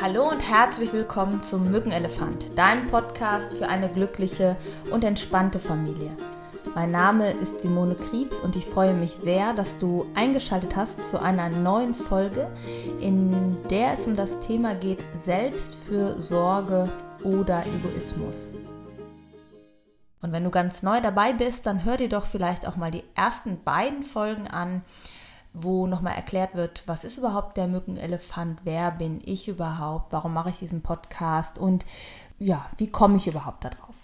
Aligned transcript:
Hallo 0.00 0.28
und 0.30 0.38
herzlich 0.38 0.92
willkommen 0.92 1.42
zum 1.42 1.72
Mückenelefant, 1.72 2.56
deinem 2.56 2.86
Podcast 2.86 3.54
für 3.54 3.68
eine 3.68 3.88
glückliche 3.88 4.56
und 4.92 5.02
entspannte 5.02 5.58
Familie. 5.58 6.16
Mein 6.76 6.92
Name 6.92 7.32
ist 7.32 7.62
Simone 7.62 7.96
Kriebs 7.96 8.38
und 8.38 8.54
ich 8.54 8.64
freue 8.64 8.94
mich 8.94 9.10
sehr, 9.20 9.54
dass 9.54 9.76
du 9.76 10.06
eingeschaltet 10.14 10.76
hast 10.76 11.08
zu 11.08 11.20
einer 11.20 11.48
neuen 11.48 11.96
Folge, 11.96 12.48
in 13.00 13.56
der 13.70 13.94
es 13.98 14.06
um 14.06 14.14
das 14.14 14.38
Thema 14.38 14.76
geht 14.76 15.02
Selbstfürsorge 15.24 16.88
oder 17.24 17.64
Egoismus. 17.66 18.54
Und 20.22 20.30
wenn 20.30 20.44
du 20.44 20.50
ganz 20.50 20.84
neu 20.84 21.00
dabei 21.00 21.32
bist, 21.32 21.66
dann 21.66 21.84
hör 21.84 21.96
dir 21.96 22.08
doch 22.08 22.26
vielleicht 22.26 22.68
auch 22.68 22.76
mal 22.76 22.92
die 22.92 23.04
ersten 23.16 23.64
beiden 23.64 24.04
Folgen 24.04 24.46
an, 24.46 24.82
wo 25.62 25.86
nochmal 25.86 26.14
erklärt 26.14 26.54
wird, 26.54 26.82
was 26.86 27.04
ist 27.04 27.18
überhaupt 27.18 27.56
der 27.56 27.68
Mückenelefant, 27.68 28.60
wer 28.64 28.90
bin 28.90 29.20
ich 29.24 29.48
überhaupt, 29.48 30.12
warum 30.12 30.34
mache 30.34 30.50
ich 30.50 30.58
diesen 30.58 30.82
Podcast 30.82 31.58
und 31.58 31.84
ja, 32.38 32.66
wie 32.76 32.90
komme 32.90 33.16
ich 33.16 33.26
überhaupt 33.26 33.64
darauf. 33.64 33.94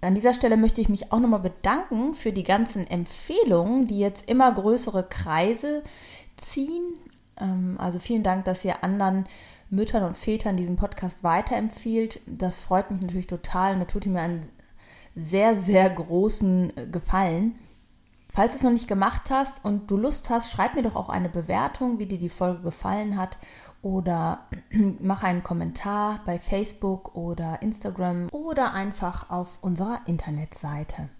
An 0.00 0.14
dieser 0.14 0.34
Stelle 0.34 0.56
möchte 0.56 0.80
ich 0.80 0.88
mich 0.88 1.12
auch 1.12 1.20
nochmal 1.20 1.40
bedanken 1.40 2.14
für 2.14 2.32
die 2.32 2.44
ganzen 2.44 2.86
Empfehlungen, 2.86 3.86
die 3.86 3.98
jetzt 3.98 4.28
immer 4.28 4.52
größere 4.52 5.04
Kreise 5.04 5.82
ziehen. 6.36 6.94
Ähm, 7.40 7.76
also 7.78 7.98
vielen 7.98 8.22
Dank, 8.22 8.44
dass 8.44 8.64
ihr 8.64 8.84
anderen 8.84 9.26
Müttern 9.70 10.04
und 10.04 10.18
Vätern 10.18 10.56
diesen 10.56 10.76
Podcast 10.76 11.24
weiterempfiehlt. 11.24 12.20
Das 12.26 12.60
freut 12.60 12.90
mich 12.90 13.00
natürlich 13.00 13.26
total 13.26 13.74
und 13.74 13.80
da 13.80 13.86
tut 13.86 14.04
ihr 14.04 14.12
mir 14.12 14.20
einen 14.20 14.48
sehr, 15.16 15.60
sehr 15.62 15.88
großen 15.88 16.72
Gefallen. 16.92 17.54
Falls 18.34 18.54
du 18.54 18.56
es 18.56 18.62
noch 18.64 18.72
nicht 18.72 18.88
gemacht 18.88 19.30
hast 19.30 19.64
und 19.64 19.88
du 19.88 19.96
Lust 19.96 20.28
hast, 20.28 20.50
schreib 20.50 20.74
mir 20.74 20.82
doch 20.82 20.96
auch 20.96 21.08
eine 21.08 21.28
Bewertung, 21.28 22.00
wie 22.00 22.06
dir 22.06 22.18
die 22.18 22.28
Folge 22.28 22.62
gefallen 22.62 23.16
hat 23.16 23.38
oder 23.80 24.40
mach 25.00 25.22
einen 25.22 25.44
Kommentar 25.44 26.20
bei 26.26 26.40
Facebook 26.40 27.14
oder 27.14 27.62
Instagram 27.62 28.26
oder 28.32 28.74
einfach 28.74 29.30
auf 29.30 29.58
unserer 29.62 30.00
Internetseite. 30.06 31.10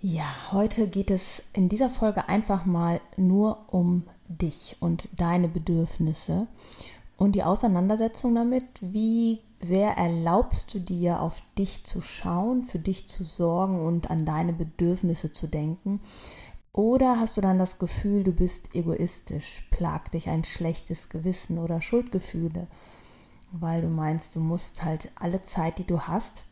Ja, 0.00 0.26
heute 0.52 0.86
geht 0.86 1.10
es 1.10 1.42
in 1.52 1.68
dieser 1.68 1.90
Folge 1.90 2.28
einfach 2.28 2.66
mal 2.66 3.00
nur 3.16 3.64
um 3.74 4.04
dich 4.28 4.76
und 4.78 5.08
deine 5.16 5.48
Bedürfnisse 5.48 6.46
und 7.16 7.34
die 7.34 7.42
Auseinandersetzung 7.42 8.32
damit, 8.36 8.64
wie 8.80 9.40
sehr 9.58 9.96
erlaubst 9.96 10.74
du 10.74 10.80
dir, 10.80 11.20
auf 11.20 11.42
dich 11.58 11.84
zu 11.84 12.00
schauen, 12.00 12.64
für 12.64 12.78
dich 12.78 13.06
zu 13.06 13.24
sorgen 13.24 13.84
und 13.84 14.10
an 14.10 14.26
deine 14.26 14.52
Bedürfnisse 14.52 15.32
zu 15.32 15.46
denken? 15.46 16.00
Oder 16.72 17.18
hast 17.18 17.36
du 17.36 17.40
dann 17.40 17.58
das 17.58 17.78
Gefühl, 17.78 18.22
du 18.22 18.32
bist 18.32 18.74
egoistisch, 18.74 19.66
plagt 19.70 20.12
dich 20.14 20.28
ein 20.28 20.44
schlechtes 20.44 21.08
Gewissen 21.08 21.58
oder 21.58 21.80
Schuldgefühle, 21.80 22.66
weil 23.50 23.80
du 23.80 23.88
meinst, 23.88 24.36
du 24.36 24.40
musst 24.40 24.84
halt 24.84 25.10
alle 25.14 25.40
Zeit, 25.40 25.78
die 25.78 25.86
du 25.86 26.00
hast, 26.00 26.44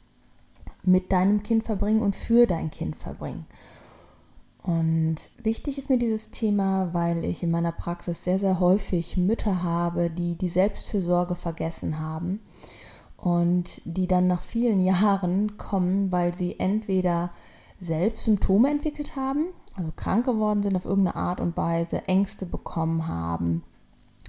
mit 0.83 1.13
deinem 1.13 1.43
Kind 1.43 1.65
verbringen 1.65 2.01
und 2.01 2.17
für 2.17 2.47
dein 2.47 2.71
Kind 2.71 2.97
verbringen. 2.97 3.45
Und 4.63 5.17
wichtig 5.43 5.77
ist 5.77 5.91
mir 5.91 5.99
dieses 5.99 6.31
Thema, 6.31 6.95
weil 6.95 7.23
ich 7.23 7.43
in 7.43 7.51
meiner 7.51 7.73
Praxis 7.73 8.25
sehr, 8.25 8.39
sehr 8.39 8.61
häufig 8.61 9.19
Mütter 9.19 9.63
habe, 9.63 10.09
die 10.09 10.37
die 10.37 10.49
Selbstfürsorge 10.49 11.35
vergessen 11.35 12.01
haben 12.01 12.41
und 13.25 13.81
die 13.87 14.07
dann 14.07 14.27
nach 14.27 14.43
vielen 14.43 14.85
Jahren 14.85 15.57
kommen, 15.57 16.13
weil 16.13 16.35
sie 16.35 16.61
entweder 16.61 17.31
selbst 17.81 18.25
Symptome 18.25 18.71
entwickelt 18.71 19.17
haben, 19.17 19.47
also 19.75 19.91
krank 19.97 20.27
geworden 20.27 20.63
sind 20.63 20.77
auf 20.77 20.85
irgendeine 20.85 21.17
Art 21.17 21.41
und 21.41 21.57
Weise, 21.57 22.07
Ängste 22.07 22.45
bekommen 22.45 23.09
haben, 23.09 23.63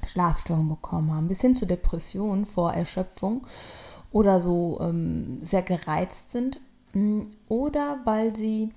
Schlafstörungen 0.06 0.70
bekommen 0.70 1.14
haben, 1.14 1.28
bis 1.28 1.42
hin 1.42 1.58
zu 1.58 1.68
Depressionen 1.68 2.46
vor 2.46 2.72
Erschöpfung 2.72 3.46
oder 4.14 4.40
so 4.40 4.80
ähm, 4.80 5.40
sehr 5.42 5.62
gereizt 5.62 6.32
sind 6.32 6.62
mm, 6.94 7.24
oder 7.50 8.00
weil 8.06 8.34
sie 8.34 8.72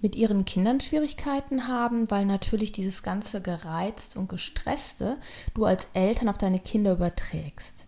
mit 0.00 0.16
ihren 0.16 0.46
Kindern 0.46 0.80
Schwierigkeiten 0.80 1.68
haben, 1.68 2.10
weil 2.10 2.24
natürlich 2.24 2.72
dieses 2.72 3.02
ganze 3.02 3.42
gereizt 3.42 4.16
und 4.16 4.30
gestresste 4.30 5.18
du 5.52 5.66
als 5.66 5.86
Eltern 5.92 6.30
auf 6.30 6.38
deine 6.38 6.58
Kinder 6.58 6.92
überträgst. 6.92 7.86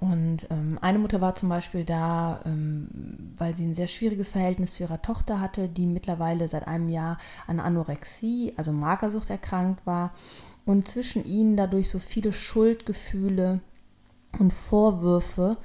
Und 0.00 0.46
ähm, 0.50 0.78
eine 0.80 0.98
Mutter 0.98 1.20
war 1.20 1.34
zum 1.34 1.48
Beispiel 1.48 1.84
da, 1.84 2.40
ähm, 2.44 2.88
weil 3.36 3.54
sie 3.54 3.64
ein 3.64 3.74
sehr 3.74 3.88
schwieriges 3.88 4.30
Verhältnis 4.30 4.74
zu 4.74 4.84
ihrer 4.84 5.02
Tochter 5.02 5.40
hatte, 5.40 5.68
die 5.68 5.86
mittlerweile 5.86 6.48
seit 6.48 6.68
einem 6.68 6.88
Jahr 6.88 7.18
an 7.48 7.58
Anorexie, 7.58 8.52
also 8.56 8.72
Magersucht 8.72 9.28
erkrankt 9.28 9.84
war. 9.86 10.12
Und 10.64 10.86
zwischen 10.86 11.24
ihnen 11.24 11.56
dadurch 11.56 11.88
so 11.88 11.98
viele 11.98 12.32
Schuldgefühle 12.32 13.60
und 14.38 14.52
Vorwürfe 14.52 15.56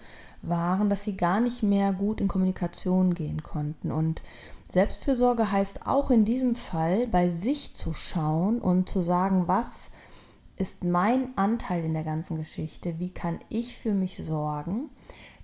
waren, 0.41 0.89
dass 0.89 1.03
sie 1.03 1.15
gar 1.15 1.39
nicht 1.39 1.61
mehr 1.61 1.93
gut 1.93 2.19
in 2.19 2.27
Kommunikation 2.27 3.13
gehen 3.13 3.43
konnten. 3.43 3.91
Und 3.91 4.23
Selbstfürsorge 4.69 5.51
heißt 5.51 5.85
auch 5.85 6.09
in 6.09 6.25
diesem 6.25 6.55
Fall 6.55 7.05
bei 7.07 7.29
sich 7.29 7.75
zu 7.75 7.93
schauen 7.93 8.59
und 8.59 8.89
zu 8.89 9.03
sagen, 9.03 9.47
was 9.47 9.91
ist 10.63 10.85
mein 10.85 11.37
Anteil 11.37 11.83
in 11.83 11.93
der 11.93 12.05
ganzen 12.05 12.37
Geschichte? 12.37 12.97
Wie 12.97 13.09
kann 13.09 13.37
ich 13.49 13.77
für 13.77 13.93
mich 13.93 14.15
sorgen, 14.15 14.89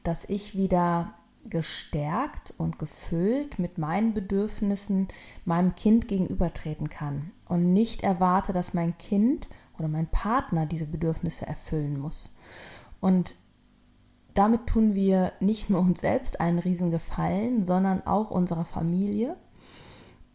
dass 0.02 0.24
ich 0.24 0.56
wieder 0.56 1.14
gestärkt 1.50 2.54
und 2.58 2.80
gefüllt 2.80 3.60
mit 3.60 3.78
meinen 3.78 4.14
Bedürfnissen 4.14 5.10
meinem 5.44 5.76
Kind 5.76 6.08
gegenübertreten 6.08 6.88
kann 6.88 7.32
und 7.50 7.74
nicht 7.74 8.02
erwarte, 8.02 8.54
dass 8.54 8.74
mein 8.74 8.98
Kind 8.98 9.50
oder 9.78 9.90
mein 9.90 10.08
Partner 10.08 10.66
diese 10.66 10.86
Bedürfnisse 10.86 11.46
erfüllen 11.46 12.00
muss. 12.00 12.38
Und 13.02 13.36
damit 14.36 14.68
tun 14.68 14.96
wir 14.96 15.34
nicht 15.42 15.70
nur 15.70 15.82
uns 15.82 16.00
selbst 16.00 16.40
einen 16.40 16.60
riesen 16.60 16.92
Gefallen, 16.92 17.66
sondern 17.66 18.08
auch 18.08 18.32
unserer 18.32 18.64
Familie. 18.64 19.36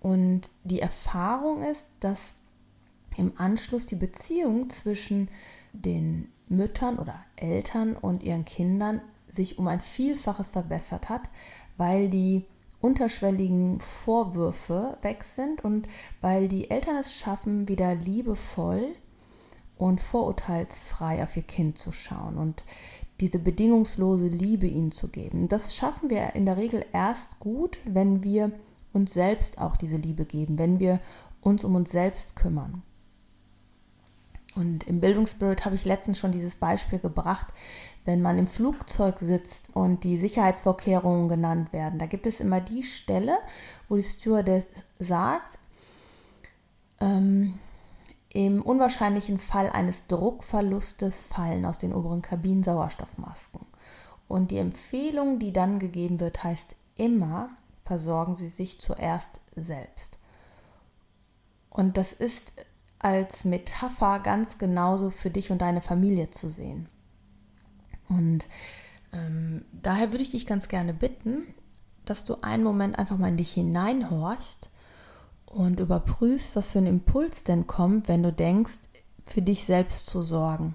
Und 0.01 0.51
die 0.63 0.81
Erfahrung 0.81 1.63
ist, 1.63 1.87
dass 2.01 2.35
im 3.17 3.33
Anschluss 3.37 3.87
die 3.87 3.97
Beziehung 3.97 4.71
zwischen 4.71 5.29
den 5.73 6.29
Müttern 6.49 6.99
oder 6.99 7.17
Eltern 7.37 7.97
und 7.97 8.23
ihren 8.23 8.45
Kindern 8.45 9.01
sich 9.29 9.59
um 9.59 9.67
ein 9.67 9.81
Vielfaches 9.81 10.49
verbessert 10.49 11.09
hat, 11.09 11.23
weil 11.77 12.09
die 12.09 12.45
unterschwelligen 12.81 13.81
Vorwürfe 13.81 14.99
weg 15.03 15.25
sind 15.25 15.65
und 15.65 15.89
weil 16.21 16.49
die 16.49 16.71
Eltern 16.71 16.97
es 16.97 17.15
schaffen, 17.15 17.67
wieder 17.67 17.95
liebevoll 17.95 18.95
und 19.79 20.01
vorurteilsfrei 20.01 21.23
auf 21.23 21.37
ihr 21.37 21.43
Kind 21.43 21.79
zu 21.79 21.93
schauen 21.93 22.37
und 22.37 22.63
diese 23.21 23.39
bedingungslose 23.39 24.27
Liebe 24.27 24.67
ihnen 24.67 24.93
zu 24.93 25.09
geben. 25.09 25.49
Das 25.49 25.75
schaffen 25.75 26.11
wir 26.11 26.35
in 26.35 26.47
der 26.47 26.57
Regel 26.57 26.85
erst 26.93 27.41
gut, 27.41 27.79
wenn 27.85 28.23
wir 28.23 28.53
uns 28.93 29.15
selbst 29.15 29.59
auch 29.59 29.77
diese 29.77 29.97
Liebe 29.97 30.25
geben, 30.25 30.59
wenn 30.59 30.79
wir 30.79 31.01
uns 31.41 31.65
um 31.65 31.75
uns 31.75 31.91
selbst 31.91 32.37
kümmern. 32.37 32.83
Und 34.55 34.85
im 34.85 35.01
Bildungsspirit 35.01 35.65
habe 35.65 35.75
ich 35.75 35.85
letztens 35.85 36.19
schon 36.19 36.33
dieses 36.33 36.57
Beispiel 36.57 36.99
gebracht, 36.99 37.49
wenn 38.05 38.23
man 38.23 38.39
im 38.39 38.47
Flugzeug 38.47 39.19
sitzt 39.19 39.75
und 39.75 40.05
die 40.05 40.17
Sicherheitsvorkehrungen 40.17 41.29
genannt 41.29 41.73
werden. 41.73 41.99
Da 41.99 42.07
gibt 42.07 42.27
es 42.27 42.41
immer 42.41 42.61
die 42.61 42.83
Stelle, 42.83 43.39
wo 43.89 43.97
die 43.97 44.03
Stewardess 44.03 44.67
sagt, 44.99 45.59
ähm, 47.01 47.59
im 48.29 48.63
unwahrscheinlichen 48.63 49.39
Fall 49.39 49.71
eines 49.71 50.07
Druckverlustes 50.07 51.23
fallen 51.23 51.65
aus 51.65 51.79
den 51.79 51.95
oberen 51.95 52.23
Kabinen 52.23 52.65
Sauerstoffmasken. 52.65 53.61
Und 54.29 54.51
die 54.51 54.59
Empfehlung, 54.59 55.39
die 55.39 55.53
dann 55.53 55.79
gegeben 55.79 56.21
wird, 56.21 56.43
heißt 56.43 56.75
immer, 56.97 57.51
versorgen 57.85 58.35
Sie 58.35 58.49
sich 58.49 58.81
zuerst 58.81 59.41
selbst. 59.55 60.19
Und 61.71 61.97
das 61.97 62.13
ist 62.13 62.55
als 63.05 63.45
Metapher 63.45 64.19
ganz 64.19 64.57
genauso 64.57 65.11
für 65.11 65.29
dich 65.29 65.51
und 65.51 65.61
deine 65.61 65.83
Familie 65.83 66.31
zu 66.31 66.49
sehen. 66.49 66.89
Und 68.09 68.49
ähm, 69.13 69.67
daher 69.73 70.11
würde 70.11 70.23
ich 70.23 70.31
dich 70.31 70.47
ganz 70.47 70.69
gerne 70.69 70.95
bitten, 70.95 71.47
dass 72.07 72.25
du 72.25 72.37
einen 72.41 72.65
Moment 72.65 72.99
einfach 72.99 73.19
mal 73.19 73.29
in 73.29 73.37
dich 73.37 73.53
hineinhorchst 73.53 74.71
und 75.45 75.81
überprüfst, 75.81 76.57
was 76.57 76.71
für 76.71 76.79
ein 76.79 76.87
Impuls 76.87 77.45
denn 77.45 77.67
kommt, 77.67 78.09
wenn 78.09 78.23
du 78.23 78.33
denkst, 78.33 78.81
für 79.27 79.43
dich 79.43 79.65
selbst 79.65 80.07
zu 80.07 80.23
sorgen. 80.23 80.75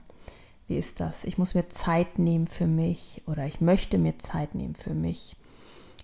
Wie 0.68 0.77
ist 0.77 1.00
das? 1.00 1.24
Ich 1.24 1.39
muss 1.39 1.56
mir 1.56 1.68
Zeit 1.69 2.19
nehmen 2.19 2.45
für 2.45 2.68
mich 2.68 3.24
oder 3.25 3.48
ich 3.48 3.59
möchte 3.59 3.98
mir 3.98 4.19
Zeit 4.19 4.53
nehmen 4.53 4.75
für 4.75 4.94
mich. 4.94 5.36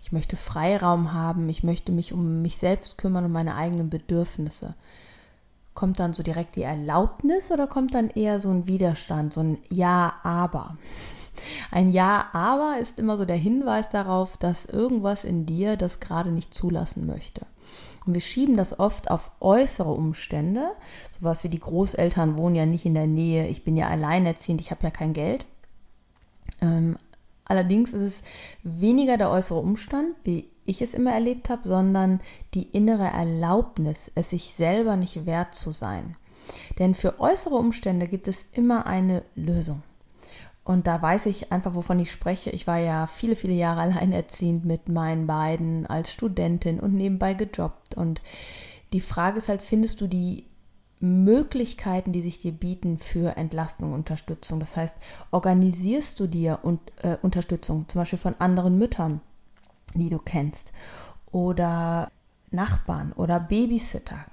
Ich 0.02 0.12
möchte 0.12 0.38
Freiraum 0.38 1.14
haben, 1.14 1.50
ich 1.50 1.64
möchte 1.64 1.92
mich 1.92 2.14
um 2.14 2.42
mich 2.42 2.58
selbst 2.58 2.98
kümmern, 2.98 3.26
um 3.26 3.32
meine 3.32 3.56
eigenen 3.56 3.92
Bedürfnisse. 3.92 4.74
Kommt 5.76 6.00
dann 6.00 6.14
so 6.14 6.24
direkt 6.24 6.56
die 6.56 6.64
Erlaubnis 6.64 7.52
oder 7.52 7.68
kommt 7.68 7.94
dann 7.94 8.10
eher 8.10 8.40
so 8.40 8.50
ein 8.50 8.68
Widerstand, 8.68 9.34
so 9.34 9.42
ein 9.42 9.60
Ja, 9.70 10.16
aber? 10.24 10.78
Ein 11.70 11.92
Ja, 11.92 12.30
aber 12.32 12.78
ist 12.80 12.98
immer 12.98 13.18
so 13.18 13.26
der 13.26 13.36
Hinweis 13.36 13.90
darauf, 13.90 14.38
dass 14.38 14.64
irgendwas 14.64 15.26
in 15.26 15.46
dir 15.46 15.76
das 15.76 16.00
gerade 16.00 16.32
nicht 16.32 16.54
zulassen 16.54 17.06
möchte. 17.06 17.46
Und 18.06 18.14
wir 18.14 18.22
schieben 18.22 18.56
das 18.56 18.80
oft 18.80 19.12
auf 19.12 19.32
äußere 19.42 19.92
Umstände, 19.92 20.72
sowas 21.20 21.44
wie 21.44 21.50
die 21.50 21.60
Großeltern 21.60 22.38
wohnen 22.38 22.56
ja 22.56 22.66
nicht 22.66 22.86
in 22.86 22.94
der 22.94 23.08
Nähe, 23.08 23.48
ich 23.48 23.66
bin 23.66 23.76
ja 23.76 23.90
alleinerziehend, 23.90 24.62
ich 24.62 24.72
habe 24.72 24.84
ja 24.84 24.92
kein 24.92 25.12
Geld. 25.12 25.46
Ähm, 26.62 26.98
allerdings 27.46 27.92
ist 27.92 28.02
es 28.02 28.22
weniger 28.64 29.18
der 29.18 29.32
äußere 29.32 29.60
Umstand, 29.60 30.16
wie 30.24 30.50
ich 30.66 30.82
es 30.82 30.94
immer 30.94 31.12
erlebt 31.12 31.50
habe, 31.50 31.68
sondern 31.68 32.22
die 32.54 32.64
innere 32.64 33.08
Erlaubnis, 33.08 34.12
es 34.16 34.32
sich 34.32 34.54
selber 34.58 34.98
nicht 34.98 35.26
wert 35.26 35.56
zu 35.56 35.72
sein. 35.72 36.16
Denn 36.80 36.96
für 36.96 37.20
äußere 37.20 37.56
Umstände 37.56 38.08
gibt 38.08 38.28
es 38.28 38.46
immer 38.52 38.86
eine 38.86 39.24
Lösung. 39.36 39.82
Und 40.64 40.88
da 40.88 41.00
weiß 41.00 41.28
ich 41.28 41.52
einfach, 41.52 41.76
wovon 41.76 42.00
ich 42.00 42.12
spreche. 42.12 42.50
Ich 42.50 42.66
war 42.66 42.80
ja 42.80 43.08
viele, 43.08 43.36
viele 43.36 43.54
Jahre 43.54 43.82
alleinerziehend 44.00 44.66
mit 44.66 44.90
meinen 44.90 45.28
beiden 45.28 45.86
als 45.86 46.12
Studentin 46.12 46.80
und 46.80 46.94
nebenbei 46.94 47.36
gejobbt. 47.36 47.96
Und 47.96 48.22
die 48.92 49.02
Frage 49.02 49.38
ist 49.38 49.48
halt, 49.48 49.62
findest 49.62 50.02
du 50.02 50.08
die 50.08 50.46
Möglichkeiten, 51.00 52.14
die 52.14 52.22
sich 52.22 52.40
dir 52.40 52.52
bieten 52.52 52.98
für 52.98 53.38
Entlastung 53.38 53.90
und 53.90 54.00
Unterstützung? 54.00 54.60
Das 54.60 54.76
heißt, 54.76 54.96
organisierst 55.32 56.20
du 56.20 56.28
dir 56.28 56.60
und, 56.64 56.80
äh, 57.04 57.18
Unterstützung, 57.22 57.88
zum 57.88 58.02
Beispiel 58.02 58.20
von 58.20 58.36
anderen 58.40 58.80
Müttern, 58.80 59.22
die 60.00 60.10
du 60.10 60.20
kennst, 60.20 60.74
oder 61.32 62.10
Nachbarn 62.52 63.12
oder 63.14 63.40
Babysitter? 63.40 64.26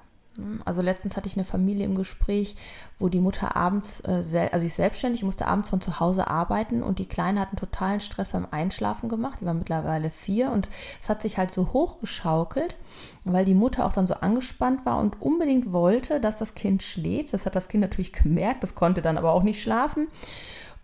Also 0.65 0.81
letztens 0.81 1.17
hatte 1.17 1.29
ich 1.29 1.37
eine 1.37 1.45
Familie 1.45 1.85
im 1.85 1.95
Gespräch, 1.95 2.57
wo 2.99 3.11
die 3.11 3.21
Mutter 3.21 3.55
abends, 3.55 4.01
äh, 4.01 4.49
also 4.51 4.65
ich 4.65 4.73
selbstständig, 4.73 5.23
musste 5.23 5.47
abends 5.47 5.69
von 5.69 5.83
zu 5.83 6.01
Hause 6.01 6.29
arbeiten 6.29 6.83
und 6.83 6.99
die 6.99 7.07
Kleine 7.07 7.41
hat 7.41 7.49
einen 7.49 7.59
totalen 7.59 8.01
Stress 8.01 8.31
beim 8.31 8.47
Einschlafen 8.51 9.11
gemacht. 9.11 9.39
Die 9.41 9.45
war 9.45 9.53
mittlerweile 9.53 10.11
vier 10.11 10.51
und 10.51 10.71
es 11.03 11.11
hat 11.11 11.21
sich 11.21 11.37
halt 11.37 11.53
so 11.53 11.75
hochgeschaukelt, 11.75 12.77
weil 13.25 13.45
die 13.45 13.55
Mutter 13.55 13.85
auch 13.85 13.93
dann 13.93 14.07
so 14.07 14.15
angespannt 14.15 14.87
war 14.87 14.99
und 14.99 15.21
unbedingt 15.21 15.71
wollte, 15.71 16.19
dass 16.19 16.39
das 16.39 16.55
Kind 16.55 16.83
schläft. 16.83 17.35
Das 17.35 17.45
hat 17.45 17.55
das 17.55 17.69
Kind 17.69 17.83
natürlich 17.83 18.13
gemerkt, 18.15 18.63
das 18.63 18.75
konnte 18.75 19.03
dann 19.03 19.19
aber 19.19 19.33
auch 19.33 19.43
nicht 19.43 19.61
schlafen. 19.61 20.09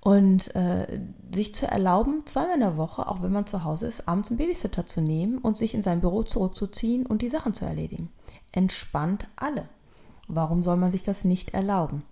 Und 0.01 0.55
äh, 0.55 1.01
sich 1.35 1.55
zu 1.55 1.67
erlauben, 1.67 2.23
zweimal 2.25 2.55
in 2.55 2.61
der 2.61 2.77
Woche, 2.77 3.09
auch 3.09 3.21
wenn 3.21 3.33
man 3.33 3.47
zu 3.47 3.65
Hause 3.65 3.87
ist, 3.87 4.09
abends 4.09 4.31
einen 4.31 4.39
Babysitter 4.39 4.87
zu 4.87 5.01
nehmen 5.01 5.39
und 5.39 5.57
sich 5.57 5.75
in 5.75 5.83
sein 5.83 6.01
Büro 6.01 6.23
zurückzuziehen 6.23 7.05
und 7.05 7.21
die 7.21 7.29
Sachen 7.29 7.53
zu 7.53 7.65
erledigen. 7.65 8.11
Entspannt 8.53 9.27
alle. 9.35 9.69
Warum 10.29 10.63
soll 10.63 10.77
man 10.77 10.93
sich 10.93 11.03
das 11.03 11.25
nicht 11.25 11.53
erlauben? 11.53 12.05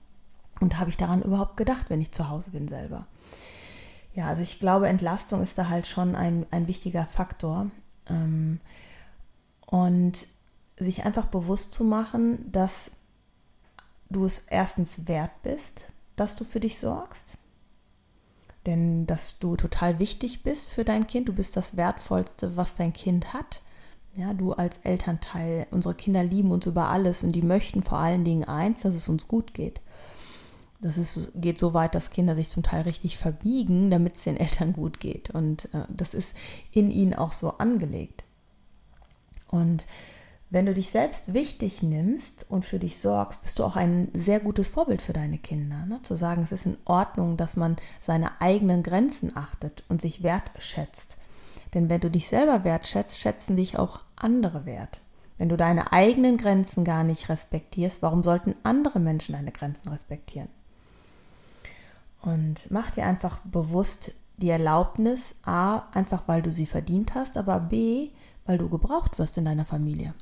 Und 0.61 0.79
habe 0.81 0.91
ich 0.91 0.97
daran 0.97 1.23
überhaupt 1.23 1.57
gedacht, 1.57 1.89
wenn 1.89 2.01
ich 2.01 2.13
zu 2.13 2.29
Hause 2.29 2.51
bin 2.51 2.67
selber? 2.67 3.07
Ja, 4.15 4.27
also 4.27 4.43
ich 4.43 4.59
glaube, 4.59 4.89
Entlastung 4.89 5.43
ist 5.43 5.57
da 5.59 5.69
halt 5.69 5.87
schon 5.87 6.17
ein, 6.17 6.47
ein 6.51 6.67
wichtiger 6.67 7.07
Faktor. 7.07 7.71
Ähm, 8.09 8.61
und 9.67 10.27
sich 10.79 11.05
einfach 11.05 11.27
bewusst 11.27 11.73
zu 11.73 11.85
machen, 11.85 12.51
dass 12.51 12.93
du 14.11 14.25
es 14.25 14.41
erstens 14.49 15.07
wert 15.07 15.43
bist, 15.43 15.89
dass 16.17 16.37
du 16.37 16.45
für 16.45 16.61
dich 16.61 16.79
sorgst 16.79 17.37
denn 18.67 19.07
dass 19.07 19.39
du 19.39 19.57
total 19.57 19.99
wichtig 19.99 20.43
bist 20.43 20.69
für 20.69 20.85
dein 20.85 21.07
Kind, 21.07 21.29
du 21.29 21.33
bist 21.33 21.57
das 21.57 21.77
Wertvollste, 21.77 22.57
was 22.57 22.75
dein 22.75 22.93
Kind 22.93 23.33
hat. 23.33 23.61
Ja, 24.17 24.33
du 24.35 24.53
als 24.53 24.79
Elternteil, 24.79 25.67
unsere 25.71 25.95
Kinder 25.95 26.25
lieben 26.25 26.51
uns 26.51 26.67
über 26.67 26.89
alles 26.89 27.23
und 27.23 27.33
die 27.33 27.43
möchten 27.43 27.83
vor 27.83 27.99
allen 27.99 28.25
Dingen 28.25 28.45
eins, 28.45 28.81
dass 28.81 28.95
es 28.95 29.09
uns 29.09 29.29
gut 29.29 29.55
geht. 29.55 29.81
Das 30.81 30.99
ist, 30.99 31.33
geht 31.41 31.59
so 31.59 31.75
weit, 31.75 31.95
dass 31.95 32.11
Kinder 32.11 32.35
sich 32.35 32.49
zum 32.49 32.63
Teil 32.63 32.83
richtig 32.83 33.19
verbiegen, 33.19 33.91
damit 33.91 34.17
es 34.17 34.25
den 34.25 34.37
Eltern 34.37 34.73
gut 34.73 35.01
geht. 35.01 35.31
Und 35.31 35.67
äh, 35.75 35.85
das 35.89 36.15
ist 36.15 36.35
in 36.71 36.91
ihnen 36.91 37.15
auch 37.15 37.33
so 37.33 37.59
angelegt. 37.59 38.25
Und 39.49 39.85
wenn 40.49 40.67
du 40.67 40.75
dich 40.75 40.91
selbst 40.91 41.35
wichtig 41.35 41.83
nimmst 41.83 42.47
und 42.49 42.65
für 42.65 42.79
dich 42.79 42.99
sorgst, 42.99 43.43
bist 43.43 43.59
du 43.59 43.65
auch 43.65 43.75
ein 43.75 44.09
sehr 44.15 44.39
gutes 44.39 44.69
Vorbild 44.69 45.03
für 45.03 45.13
deine 45.13 45.39
Kinder. 45.39 45.85
Ne? 45.87 46.01
Zu 46.03 46.17
sagen, 46.17 46.43
es 46.43 46.53
ist 46.53 46.67
in 46.67 46.77
Ordnung, 46.85 47.37
dass 47.37 47.57
man 47.57 47.77
seine 48.01 48.41
eigenen 48.41 48.85
Grenzen 48.85 49.37
achtet 49.37 49.83
und 49.89 50.01
sich 50.01 50.23
wertschätzt. 50.23 51.17
Denn 51.75 51.89
wenn 51.89 52.01
du 52.01 52.11
dich 52.11 52.29
selber 52.29 52.63
wertschätzt, 52.63 53.19
schätzen 53.19 53.57
dich 53.57 53.77
auch 53.79 54.01
andere 54.15 54.67
wert. 54.67 55.01
Wenn 55.37 55.49
du 55.49 55.57
deine 55.57 55.93
eigenen 55.93 56.37
Grenzen 56.37 56.85
gar 56.85 57.03
nicht 57.03 57.29
respektierst, 57.29 58.01
warum 58.01 58.23
sollten 58.23 58.55
andere 58.63 59.01
Menschen 59.01 59.35
deine 59.35 59.53
Grenzen 59.53 59.89
respektieren? 59.89 60.49
Und 62.23 62.71
mach 62.71 62.93
dir 62.93 63.05
einfach 63.05 63.41
bewusst 63.41 64.13
die 64.39 64.49
Erlaubnis, 64.49 65.41
a, 65.45 65.89
einfach 65.93 66.23
weil 66.27 66.43
du 66.43 66.53
sie 66.53 66.67
verdient 66.67 67.15
hast, 67.15 67.37
aber 67.37 67.59
b, 67.59 68.11
weil 68.47 68.59
du 68.59 68.69
gebraucht 68.69 69.19
wirst 69.19 69.37
in 69.39 69.45
deiner 69.45 69.65
Familie. 69.65 70.15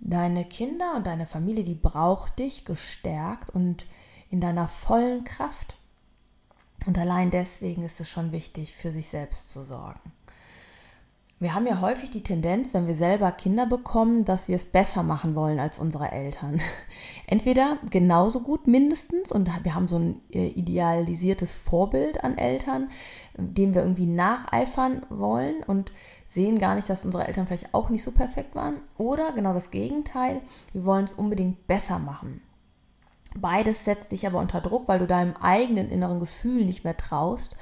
Deine 0.00 0.44
Kinder 0.44 0.94
und 0.96 1.06
deine 1.06 1.26
Familie, 1.26 1.64
die 1.64 1.74
braucht 1.74 2.38
dich 2.38 2.64
gestärkt 2.64 3.50
und 3.50 3.86
in 4.30 4.40
deiner 4.40 4.66
vollen 4.66 5.24
Kraft. 5.24 5.76
Und 6.86 6.96
allein 6.98 7.30
deswegen 7.30 7.82
ist 7.82 8.00
es 8.00 8.08
schon 8.08 8.32
wichtig, 8.32 8.74
für 8.74 8.92
sich 8.92 9.08
selbst 9.08 9.50
zu 9.50 9.62
sorgen. 9.62 10.12
Wir 11.42 11.54
haben 11.54 11.66
ja 11.66 11.80
häufig 11.80 12.10
die 12.10 12.22
Tendenz, 12.22 12.74
wenn 12.74 12.86
wir 12.86 12.94
selber 12.94 13.32
Kinder 13.32 13.64
bekommen, 13.64 14.26
dass 14.26 14.46
wir 14.46 14.56
es 14.56 14.66
besser 14.66 15.02
machen 15.02 15.34
wollen 15.34 15.58
als 15.58 15.78
unsere 15.78 16.12
Eltern. 16.12 16.60
Entweder 17.26 17.78
genauso 17.88 18.42
gut 18.42 18.66
mindestens 18.66 19.32
und 19.32 19.48
wir 19.64 19.74
haben 19.74 19.88
so 19.88 19.98
ein 19.98 20.20
äh, 20.30 20.48
idealisiertes 20.48 21.54
Vorbild 21.54 22.22
an 22.22 22.36
Eltern, 22.36 22.90
dem 23.38 23.74
wir 23.74 23.80
irgendwie 23.80 24.04
nacheifern 24.04 25.06
wollen 25.08 25.62
und 25.66 25.92
sehen 26.28 26.58
gar 26.58 26.74
nicht, 26.74 26.90
dass 26.90 27.06
unsere 27.06 27.26
Eltern 27.26 27.46
vielleicht 27.46 27.72
auch 27.72 27.88
nicht 27.88 28.02
so 28.02 28.10
perfekt 28.10 28.54
waren. 28.54 28.80
Oder 28.98 29.32
genau 29.32 29.54
das 29.54 29.70
Gegenteil, 29.70 30.42
wir 30.74 30.84
wollen 30.84 31.06
es 31.06 31.14
unbedingt 31.14 31.66
besser 31.66 31.98
machen. 31.98 32.42
Beides 33.34 33.86
setzt 33.86 34.12
dich 34.12 34.26
aber 34.26 34.40
unter 34.40 34.60
Druck, 34.60 34.88
weil 34.88 34.98
du 34.98 35.06
deinem 35.06 35.34
eigenen 35.40 35.90
inneren 35.90 36.20
Gefühl 36.20 36.66
nicht 36.66 36.84
mehr 36.84 36.98
traust 36.98 37.56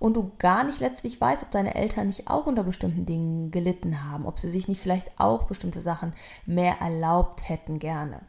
und 0.00 0.14
du 0.14 0.32
gar 0.38 0.64
nicht 0.64 0.80
letztlich 0.80 1.20
weißt, 1.20 1.44
ob 1.44 1.50
deine 1.52 1.74
Eltern 1.74 2.08
nicht 2.08 2.28
auch 2.28 2.46
unter 2.46 2.64
bestimmten 2.64 3.04
Dingen 3.04 3.50
gelitten 3.52 4.02
haben, 4.02 4.26
ob 4.26 4.40
sie 4.40 4.48
sich 4.48 4.66
nicht 4.66 4.80
vielleicht 4.80 5.20
auch 5.20 5.44
bestimmte 5.44 5.82
Sachen 5.82 6.14
mehr 6.46 6.78
erlaubt 6.80 7.48
hätten 7.48 7.78
gerne. 7.78 8.20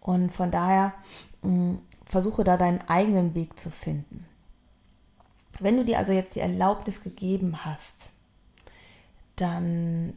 Und 0.00 0.32
von 0.32 0.50
daher 0.50 0.92
mh, 1.40 1.50
mm, 1.50 1.82
versuche 2.04 2.44
da 2.44 2.58
deinen 2.58 2.82
eigenen 2.88 3.34
Weg 3.34 3.58
zu 3.58 3.70
finden. 3.70 4.26
Wenn 5.58 5.78
du 5.78 5.84
dir 5.84 5.98
also 5.98 6.12
jetzt 6.12 6.34
die 6.34 6.40
Erlaubnis 6.40 7.02
gegeben 7.02 7.64
hast, 7.64 8.10
dann 9.36 10.12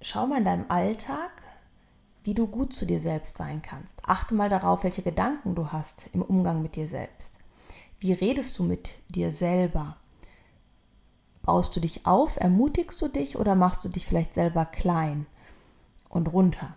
schau 0.00 0.26
mal 0.26 0.38
in 0.38 0.44
deinem 0.44 0.70
Alltag, 0.70 1.30
wie 2.24 2.34
du 2.34 2.48
gut 2.48 2.74
zu 2.74 2.84
dir 2.84 2.98
selbst 2.98 3.36
sein 3.36 3.62
kannst. 3.62 4.00
Achte 4.06 4.34
mal 4.34 4.48
darauf, 4.48 4.82
welche 4.82 5.02
Gedanken 5.02 5.54
du 5.54 5.70
hast 5.70 6.08
im 6.12 6.22
Umgang 6.22 6.62
mit 6.62 6.74
dir 6.74 6.88
selbst. 6.88 7.41
Wie 8.02 8.12
redest 8.12 8.58
du 8.58 8.64
mit 8.64 8.90
dir 9.14 9.30
selber? 9.30 9.96
Baust 11.44 11.76
du 11.76 11.78
dich 11.78 12.04
auf, 12.04 12.36
ermutigst 12.36 13.00
du 13.00 13.06
dich 13.06 13.36
oder 13.38 13.54
machst 13.54 13.84
du 13.84 13.88
dich 13.88 14.06
vielleicht 14.06 14.34
selber 14.34 14.64
klein 14.64 15.26
und 16.08 16.32
runter? 16.32 16.74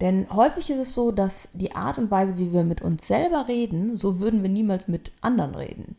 Denn 0.00 0.26
häufig 0.30 0.68
ist 0.68 0.80
es 0.80 0.94
so, 0.94 1.12
dass 1.12 1.50
die 1.52 1.76
Art 1.76 1.98
und 1.98 2.10
Weise, 2.10 2.38
wie 2.38 2.52
wir 2.52 2.64
mit 2.64 2.82
uns 2.82 3.06
selber 3.06 3.46
reden, 3.46 3.94
so 3.94 4.18
würden 4.18 4.42
wir 4.42 4.48
niemals 4.48 4.88
mit 4.88 5.12
anderen 5.20 5.54
reden. 5.54 5.94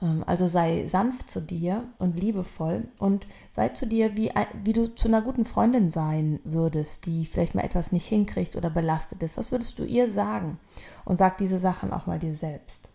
Ähm, 0.00 0.24
also 0.26 0.48
sei 0.48 0.88
sanft 0.88 1.30
zu 1.30 1.42
dir 1.42 1.84
und 1.98 2.18
liebevoll 2.18 2.88
und 2.98 3.26
sei 3.50 3.68
zu 3.68 3.86
dir, 3.86 4.16
wie, 4.16 4.32
wie 4.64 4.72
du 4.72 4.94
zu 4.94 5.08
einer 5.08 5.20
guten 5.20 5.44
Freundin 5.44 5.90
sein 5.90 6.40
würdest, 6.44 7.04
die 7.04 7.26
vielleicht 7.26 7.54
mal 7.54 7.66
etwas 7.66 7.92
nicht 7.92 8.06
hinkriegt 8.06 8.56
oder 8.56 8.70
belastet 8.70 9.22
ist. 9.22 9.36
Was 9.36 9.52
würdest 9.52 9.78
du 9.78 9.84
ihr 9.84 10.08
sagen? 10.08 10.58
Und 11.04 11.16
sag 11.16 11.36
diese 11.36 11.58
Sachen 11.58 11.92
auch 11.92 12.06
mal 12.06 12.18
dir 12.18 12.34
selbst. 12.34 12.88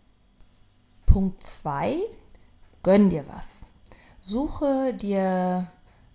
Punkt 1.08 1.42
2, 1.42 1.96
gönn 2.84 3.10
dir 3.10 3.26
was. 3.28 3.46
Suche 4.22 4.94
dir 4.94 5.68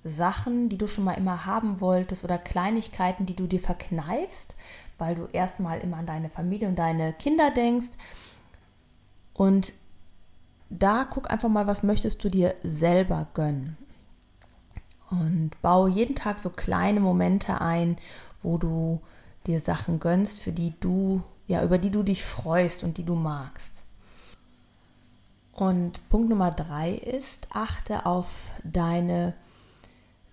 Sachen, 0.05 0.69
die 0.69 0.79
du 0.79 0.87
schon 0.87 1.03
mal 1.03 1.15
immer 1.15 1.47
haben 1.47 1.81
wolltest 1.81 2.23
oder 2.23 2.39
Kleinigkeiten, 2.39 3.27
die 3.27 3.35
du 3.35 3.49
dir 3.49 3.59
verkneifst, 3.59 4.55
weil 4.99 5.17
du 5.17 5.27
erstmal 5.33 5.81
immer 5.81 5.97
an 5.97 6.07
deine 6.07 6.31
Familie 6.31 6.69
und 6.69 6.79
deine 6.79 7.13
Kinder 7.15 7.51
denkst. 7.51 7.89
Und 9.35 9.73
da 10.71 11.05
guck 11.09 11.31
einfach 11.31 11.49
mal, 11.49 11.67
was 11.67 11.83
möchtest 11.83 12.23
du 12.23 12.29
dir 12.29 12.55
selber 12.63 13.27
gönnen. 13.35 13.77
Und 15.11 15.51
baue 15.63 15.91
jeden 15.91 16.15
Tag 16.15 16.39
so 16.39 16.51
kleine 16.51 17.01
Momente 17.01 17.61
ein, 17.61 17.97
wo 18.43 18.59
du 18.59 19.01
dir 19.47 19.61
Sachen 19.61 20.01
gönnst, 20.01 20.41
für 20.41 20.53
die 20.53 20.75
du, 20.81 21.23
ja, 21.47 21.63
über 21.63 21.79
die 21.79 21.91
du 21.91 22.03
dich 22.03 22.25
freust 22.25 22.85
und 22.85 22.99
die 22.99 23.05
du 23.05 23.15
magst. 23.15 23.83
Und 25.53 26.09
Punkt 26.09 26.31
Nummer 26.31 26.51
drei 26.51 26.93
ist, 26.95 27.49
achte 27.53 28.07
auf 28.07 28.51
deine 28.65 29.35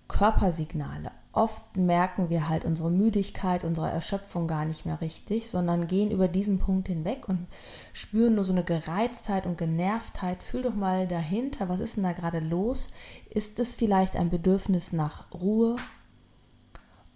Körpersignale. 0.07 1.11
Oft 1.31 1.77
merken 1.77 2.29
wir 2.29 2.49
halt 2.49 2.65
unsere 2.65 2.89
Müdigkeit, 2.89 3.63
unsere 3.63 3.89
Erschöpfung 3.89 4.47
gar 4.47 4.65
nicht 4.65 4.85
mehr 4.85 4.99
richtig, 4.99 5.47
sondern 5.47 5.87
gehen 5.87 6.09
über 6.09 6.27
diesen 6.27 6.57
Punkt 6.57 6.87
hinweg 6.87 7.29
und 7.29 7.45
spüren 7.93 8.35
nur 8.35 8.43
so 8.43 8.53
eine 8.53 8.63
Gereiztheit 8.63 9.45
und 9.45 9.57
Genervtheit. 9.57 10.41
Fühl 10.41 10.63
doch 10.63 10.73
mal 10.73 11.07
dahinter, 11.07 11.69
was 11.69 11.79
ist 11.79 11.97
denn 11.97 12.03
da 12.03 12.13
gerade 12.13 12.39
los? 12.39 12.91
Ist 13.29 13.59
es 13.59 13.75
vielleicht 13.75 14.15
ein 14.15 14.29
Bedürfnis 14.29 14.91
nach 14.91 15.31
Ruhe? 15.33 15.75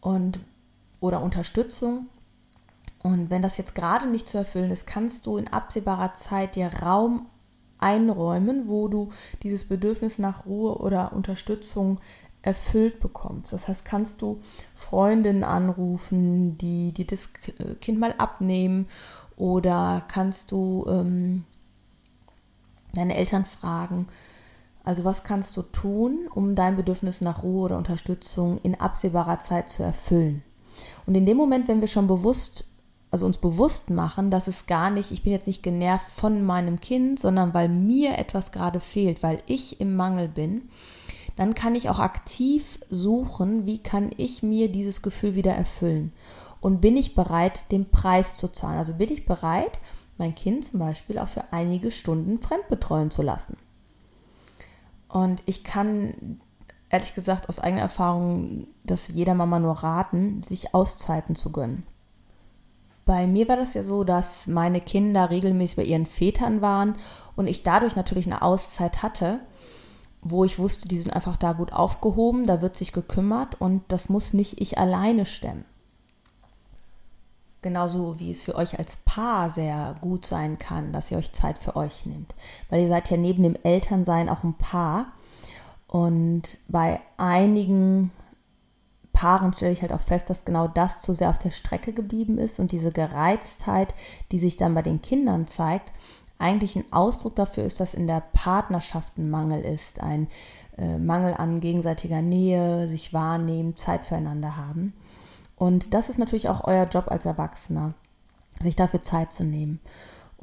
und 0.03 0.39
oder 1.00 1.22
Unterstützung. 1.22 2.07
Und 3.01 3.29
wenn 3.29 3.41
das 3.41 3.57
jetzt 3.57 3.75
gerade 3.75 4.07
nicht 4.07 4.29
zu 4.29 4.38
erfüllen 4.38 4.72
ist, 4.72 4.86
kannst 4.86 5.25
du 5.25 5.38
in 5.38 5.48
absehbarer 5.48 6.13
Zeit 6.13 6.55
dir 6.55 6.67
Raum 6.67 7.25
einräumen, 7.84 8.68
wo 8.68 8.88
du 8.88 9.10
dieses 9.44 9.66
Bedürfnis 9.66 10.18
nach 10.18 10.46
Ruhe 10.46 10.78
oder 10.78 11.13
Unterstützung 11.13 12.00
erfüllt 12.42 13.00
bekommst. 13.00 13.54
Das 13.54 13.68
heißt, 13.68 13.86
kannst 13.86 14.22
du 14.22 14.40
Freundinnen 14.75 15.44
anrufen, 15.44 16.58
die 16.58 16.92
dir 16.92 17.06
das 17.06 17.30
Kind 17.80 18.00
mal 18.00 18.13
abnehmen 18.18 18.88
oder 19.38 20.04
kannst 20.08 20.52
du 20.52 20.86
ähm, 20.88 21.46
deine 22.94 23.16
Eltern 23.16 23.46
fragen. 23.46 24.08
Also 24.84 25.06
was 25.06 25.24
kannst 25.24 25.56
du 25.56 25.62
tun, 25.62 26.28
um 26.34 26.56
dein 26.56 26.75
Bedürfnis 26.75 27.22
nach 27.22 27.44
Ruhe 27.44 27.63
oder 27.63 27.78
Unterstützung 27.78 28.60
in 28.63 28.80
absehbarer 28.80 29.40
Zeit 29.40 29.70
zu 29.70 29.82
erfüllen? 29.82 30.44
Und 31.06 31.16
in 31.16 31.25
dem 31.25 31.38
Moment, 31.38 31.68
wenn 31.68 31.82
wir 31.82 31.88
schon 31.88 32.08
bewusst, 32.08 32.73
also 33.13 33.27
uns 33.27 33.38
bewusst 33.38 33.91
machen, 33.91 34.32
dass 34.32 34.48
es 34.48 34.65
gar 34.65 34.89
nicht, 34.89 35.12
ich 35.12 35.22
bin 35.22 35.32
jetzt 35.32 35.46
nicht 35.46 35.62
genervt 35.62 36.10
von 36.10 36.43
meinem 36.43 36.79
Kind, 36.79 37.20
sondern 37.20 37.53
weil 37.53 37.70
mir 37.70 38.17
etwas 38.17 38.51
gerade 38.51 38.79
fehlt, 38.79 39.22
weil 39.22 39.43
ich 39.46 39.79
im 39.79 39.96
Mangel 39.96 40.27
bin, 40.27 40.63
dann 41.36 41.53
kann 41.53 41.75
ich 41.75 41.89
auch 41.89 42.00
aktiv 42.00 42.79
suchen, 42.89 43.67
wie 43.67 43.77
kann 43.77 44.10
ich 44.17 44.41
mir 44.41 44.72
dieses 44.72 45.03
Gefühl 45.03 45.36
wieder 45.36 45.53
erfüllen. 45.53 46.12
Und 46.60 46.82
bin 46.82 46.98
ich 46.98 47.13
bereit, 47.13 47.72
den 47.72 47.91
Preis 47.91 48.36
zu 48.36 48.48
zahlen? 48.48 48.79
Also 48.79 48.96
bin 48.98 49.12
ich 49.12 49.25
bereit, 49.25 49.79
mein 50.17 50.34
Kind 50.34 50.65
zum 50.65 50.79
Beispiel 50.79 51.20
auch 51.20 51.27
für 51.27 51.53
einige 51.53 51.91
Stunden 51.91 52.39
fremdbetreuen 52.39 53.12
zu 53.12 53.22
lassen. 53.22 53.58
Und 55.08 55.43
ich 55.46 55.63
kann 55.63 56.39
ehrlich 56.89 57.13
gesagt 57.13 57.48
aus 57.48 57.60
eigener 57.60 57.82
Erfahrung 57.84 58.65
das 58.84 59.10
jeder 59.10 59.36
Mama 59.36 59.60
nur 59.60 59.74
raten, 59.74 60.41
sich 60.41 60.74
Auszeiten 60.74 61.36
zu 61.36 61.51
gönnen. 61.51 61.86
Bei 63.05 63.27
mir 63.27 63.48
war 63.50 63.57
das 63.57 63.74
ja 63.74 63.83
so, 63.83 64.03
dass 64.03 64.48
meine 64.48 64.79
Kinder 64.79 65.29
regelmäßig 65.29 65.75
bei 65.75 65.83
ihren 65.83 66.05
Vätern 66.05 66.62
waren 66.62 66.95
und 67.36 67.48
ich 67.48 67.63
dadurch 67.63 67.95
natürlich 67.95 68.25
eine 68.25 68.41
Auszeit 68.41 69.03
hatte, 69.03 69.39
wo 70.22 70.45
ich 70.45 70.57
wusste, 70.57 70.88
die 70.88 70.98
sind 70.98 71.13
einfach 71.13 71.36
da 71.36 71.51
gut 71.51 71.74
aufgehoben, 71.74 72.45
da 72.45 72.62
wird 72.62 72.77
sich 72.77 72.93
gekümmert 72.93 73.60
und 73.60 73.83
das 73.89 74.07
muss 74.07 74.31
nicht 74.31 74.62
ich 74.62 74.77
alleine 74.77 75.25
stemmen. 75.25 75.65
Genauso 77.62 78.19
wie 78.19 78.31
es 78.31 78.43
für 78.43 78.55
euch 78.55 78.77
als 78.77 78.98
Paar 78.98 79.50
sehr 79.50 79.95
gut 80.01 80.25
sein 80.25 80.57
kann, 80.57 80.91
dass 80.91 81.12
ihr 81.12 81.17
euch 81.17 81.31
Zeit 81.31 81.57
für 81.57 81.77
euch 81.77 82.05
nehmt. 82.05 82.36
Weil 82.69 82.81
ihr 82.81 82.89
seid 82.89 83.10
ja 83.10 83.15
neben 83.15 83.41
dem 83.41 83.55
Elternsein 83.63 84.27
auch 84.27 84.43
ein 84.43 84.55
Paar. 84.55 85.13
Und 85.88 86.57
bei 86.67 87.00
einigen 87.15 88.12
Paaren 89.13 89.53
stelle 89.53 89.72
ich 89.72 89.82
halt 89.82 89.93
auch 89.93 90.01
fest, 90.01 90.29
dass 90.29 90.43
genau 90.43 90.67
das 90.67 91.01
zu 91.01 91.13
sehr 91.13 91.29
auf 91.29 91.39
der 91.39 91.51
Strecke 91.51 91.93
geblieben 91.93 92.38
ist 92.38 92.60
und 92.60 92.72
diese 92.72 92.91
Gereiztheit, 92.91 93.93
die 94.32 94.39
sich 94.39 94.58
dann 94.58 94.74
bei 94.74 94.82
den 94.82 95.01
Kindern 95.01 95.48
zeigt, 95.48 95.93
eigentlich 96.39 96.75
ein 96.75 96.86
Ausdruck 96.91 97.36
dafür 97.36 97.63
ist, 97.63 97.79
dass 97.79 97.93
in 97.93 98.08
der 98.08 98.22
Partnerschaft 98.34 99.17
ein 99.17 99.29
Mangel 99.29 99.62
ist, 99.62 100.01
ein 100.01 100.27
äh, 100.77 100.98
Mangel 100.98 101.34
an 101.36 101.62
gegenseitiger 101.62 102.22
Nähe, 102.22 102.88
sich 102.88 103.13
wahrnehmen, 103.13 103.77
Zeit 103.77 104.05
füreinander 104.05 104.58
haben. 104.58 104.93
Und 105.55 105.93
das 105.93 106.10
ist 106.10 106.17
natürlich 106.17 106.50
auch 106.50 106.65
euer 106.65 106.86
Job 106.86 107.05
als 107.10 107.25
Erwachsener, 107.25 107.93
sich 108.62 108.75
dafür 108.75 109.01
Zeit 109.01 109.32
zu 109.32 109.43
nehmen. 109.43 109.79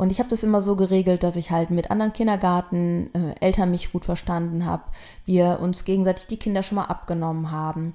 Und 0.00 0.10
ich 0.10 0.18
habe 0.18 0.30
das 0.30 0.42
immer 0.42 0.62
so 0.62 0.76
geregelt, 0.76 1.22
dass 1.22 1.36
ich 1.36 1.50
halt 1.50 1.68
mit 1.68 1.90
anderen 1.90 2.14
Kindergarten, 2.14 3.10
äh, 3.12 3.34
Eltern 3.40 3.70
mich 3.70 3.92
gut 3.92 4.06
verstanden 4.06 4.64
habe, 4.64 4.84
wir 5.26 5.58
uns 5.60 5.84
gegenseitig 5.84 6.26
die 6.26 6.38
Kinder 6.38 6.62
schon 6.62 6.76
mal 6.76 6.84
abgenommen 6.84 7.50
haben. 7.50 7.94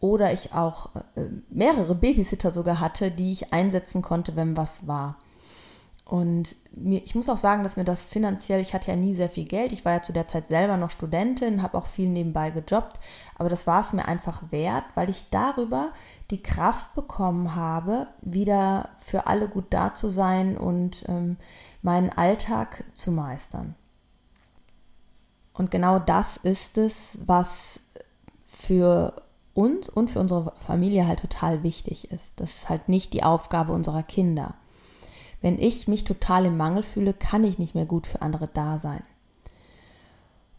Oder 0.00 0.32
ich 0.32 0.52
auch 0.52 0.94
äh, 0.94 1.28
mehrere 1.48 1.94
Babysitter 1.94 2.52
sogar 2.52 2.80
hatte, 2.80 3.10
die 3.10 3.32
ich 3.32 3.52
einsetzen 3.52 4.02
konnte, 4.02 4.36
wenn 4.36 4.56
was 4.56 4.86
war. 4.86 5.16
Und 6.08 6.54
mir, 6.70 7.02
ich 7.02 7.16
muss 7.16 7.28
auch 7.28 7.36
sagen, 7.36 7.64
dass 7.64 7.76
mir 7.76 7.84
das 7.84 8.04
finanziell, 8.04 8.60
ich 8.60 8.74
hatte 8.74 8.92
ja 8.92 8.96
nie 8.96 9.16
sehr 9.16 9.28
viel 9.28 9.44
Geld. 9.44 9.72
Ich 9.72 9.84
war 9.84 9.94
ja 9.94 10.02
zu 10.02 10.12
der 10.12 10.28
Zeit 10.28 10.46
selber 10.46 10.76
noch 10.76 10.90
Studentin, 10.90 11.62
habe 11.62 11.76
auch 11.76 11.86
viel 11.86 12.08
nebenbei 12.08 12.50
gejobbt. 12.50 13.00
Aber 13.34 13.48
das 13.48 13.66
war 13.66 13.80
es 13.80 13.92
mir 13.92 14.06
einfach 14.06 14.52
wert, 14.52 14.84
weil 14.94 15.10
ich 15.10 15.30
darüber 15.30 15.88
die 16.30 16.42
Kraft 16.42 16.94
bekommen 16.94 17.56
habe, 17.56 18.06
wieder 18.20 18.90
für 18.98 19.26
alle 19.26 19.48
gut 19.48 19.66
da 19.70 19.94
zu 19.94 20.08
sein 20.08 20.56
und 20.56 21.04
ähm, 21.08 21.38
meinen 21.82 22.10
Alltag 22.10 22.84
zu 22.94 23.10
meistern. 23.10 23.74
Und 25.54 25.72
genau 25.72 25.98
das 25.98 26.36
ist 26.36 26.78
es, 26.78 27.18
was 27.24 27.80
für 28.44 29.12
uns 29.56 29.88
und 29.88 30.10
für 30.10 30.20
unsere 30.20 30.52
Familie 30.58 31.06
halt 31.06 31.20
total 31.20 31.62
wichtig 31.62 32.10
ist. 32.10 32.34
Das 32.36 32.50
ist 32.50 32.68
halt 32.68 32.88
nicht 32.88 33.12
die 33.12 33.22
Aufgabe 33.22 33.72
unserer 33.72 34.02
Kinder. 34.02 34.54
Wenn 35.40 35.58
ich 35.58 35.88
mich 35.88 36.04
total 36.04 36.46
im 36.46 36.56
Mangel 36.56 36.82
fühle, 36.82 37.14
kann 37.14 37.44
ich 37.44 37.58
nicht 37.58 37.74
mehr 37.74 37.86
gut 37.86 38.06
für 38.06 38.22
andere 38.22 38.48
da 38.52 38.78
sein. 38.78 39.02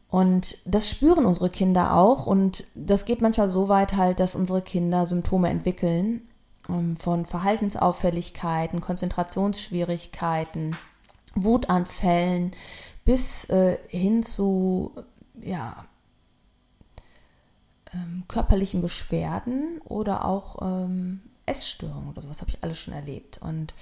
Und 0.09 0.57
das 0.65 0.89
spüren 0.89 1.25
unsere 1.25 1.49
Kinder 1.49 1.95
auch 1.95 2.27
und 2.27 2.63
das 2.75 3.05
geht 3.05 3.21
manchmal 3.21 3.49
so 3.49 3.67
weit 3.67 3.93
halt, 3.93 4.19
dass 4.19 4.35
unsere 4.35 4.61
Kinder 4.61 5.05
Symptome 5.05 5.49
entwickeln 5.49 6.21
ähm, 6.69 6.95
von 6.95 7.25
Verhaltensauffälligkeiten, 7.25 8.79
Konzentrationsschwierigkeiten, 8.79 10.77
Wutanfällen 11.35 12.51
bis 13.03 13.49
äh, 13.49 13.77
hin 13.89 14.23
zu 14.23 14.91
ja, 15.41 15.85
ähm, 17.93 18.23
körperlichen 18.27 18.81
Beschwerden 18.81 19.79
oder 19.83 20.25
auch 20.25 20.61
ähm, 20.61 21.21
Essstörungen 21.45 22.09
oder 22.09 22.21
sowas 22.21 22.41
habe 22.41 22.51
ich 22.51 22.63
alles 22.63 22.77
schon 22.77 22.93
erlebt. 22.93 23.39
Und 23.41 23.73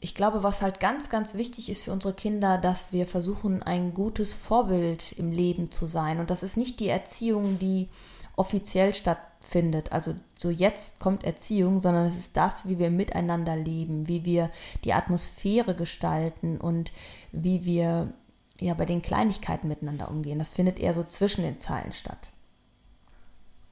ich 0.00 0.14
glaube, 0.14 0.42
was 0.42 0.62
halt 0.62 0.78
ganz, 0.78 1.08
ganz 1.08 1.34
wichtig 1.34 1.70
ist 1.70 1.82
für 1.82 1.92
unsere 1.92 2.14
Kinder, 2.14 2.58
dass 2.58 2.92
wir 2.92 3.06
versuchen, 3.06 3.62
ein 3.62 3.94
gutes 3.94 4.34
Vorbild 4.34 5.12
im 5.12 5.32
Leben 5.32 5.70
zu 5.70 5.86
sein. 5.86 6.20
Und 6.20 6.30
das 6.30 6.42
ist 6.42 6.56
nicht 6.56 6.80
die 6.80 6.88
Erziehung, 6.88 7.58
die 7.58 7.88
offiziell 8.36 8.92
stattfindet. 8.92 9.92
Also 9.92 10.14
so 10.36 10.50
jetzt 10.50 11.00
kommt 11.00 11.24
Erziehung, 11.24 11.80
sondern 11.80 12.08
es 12.08 12.16
ist 12.16 12.36
das, 12.36 12.68
wie 12.68 12.78
wir 12.78 12.90
miteinander 12.90 13.56
leben, 13.56 14.06
wie 14.06 14.24
wir 14.24 14.50
die 14.84 14.92
Atmosphäre 14.92 15.74
gestalten 15.74 16.58
und 16.58 16.92
wie 17.32 17.64
wir 17.64 18.12
ja 18.60 18.74
bei 18.74 18.84
den 18.84 19.02
Kleinigkeiten 19.02 19.68
miteinander 19.68 20.10
umgehen. 20.10 20.38
Das 20.38 20.52
findet 20.52 20.78
eher 20.78 20.94
so 20.94 21.04
zwischen 21.04 21.42
den 21.42 21.60
Zeilen 21.60 21.92
statt. 21.92 22.32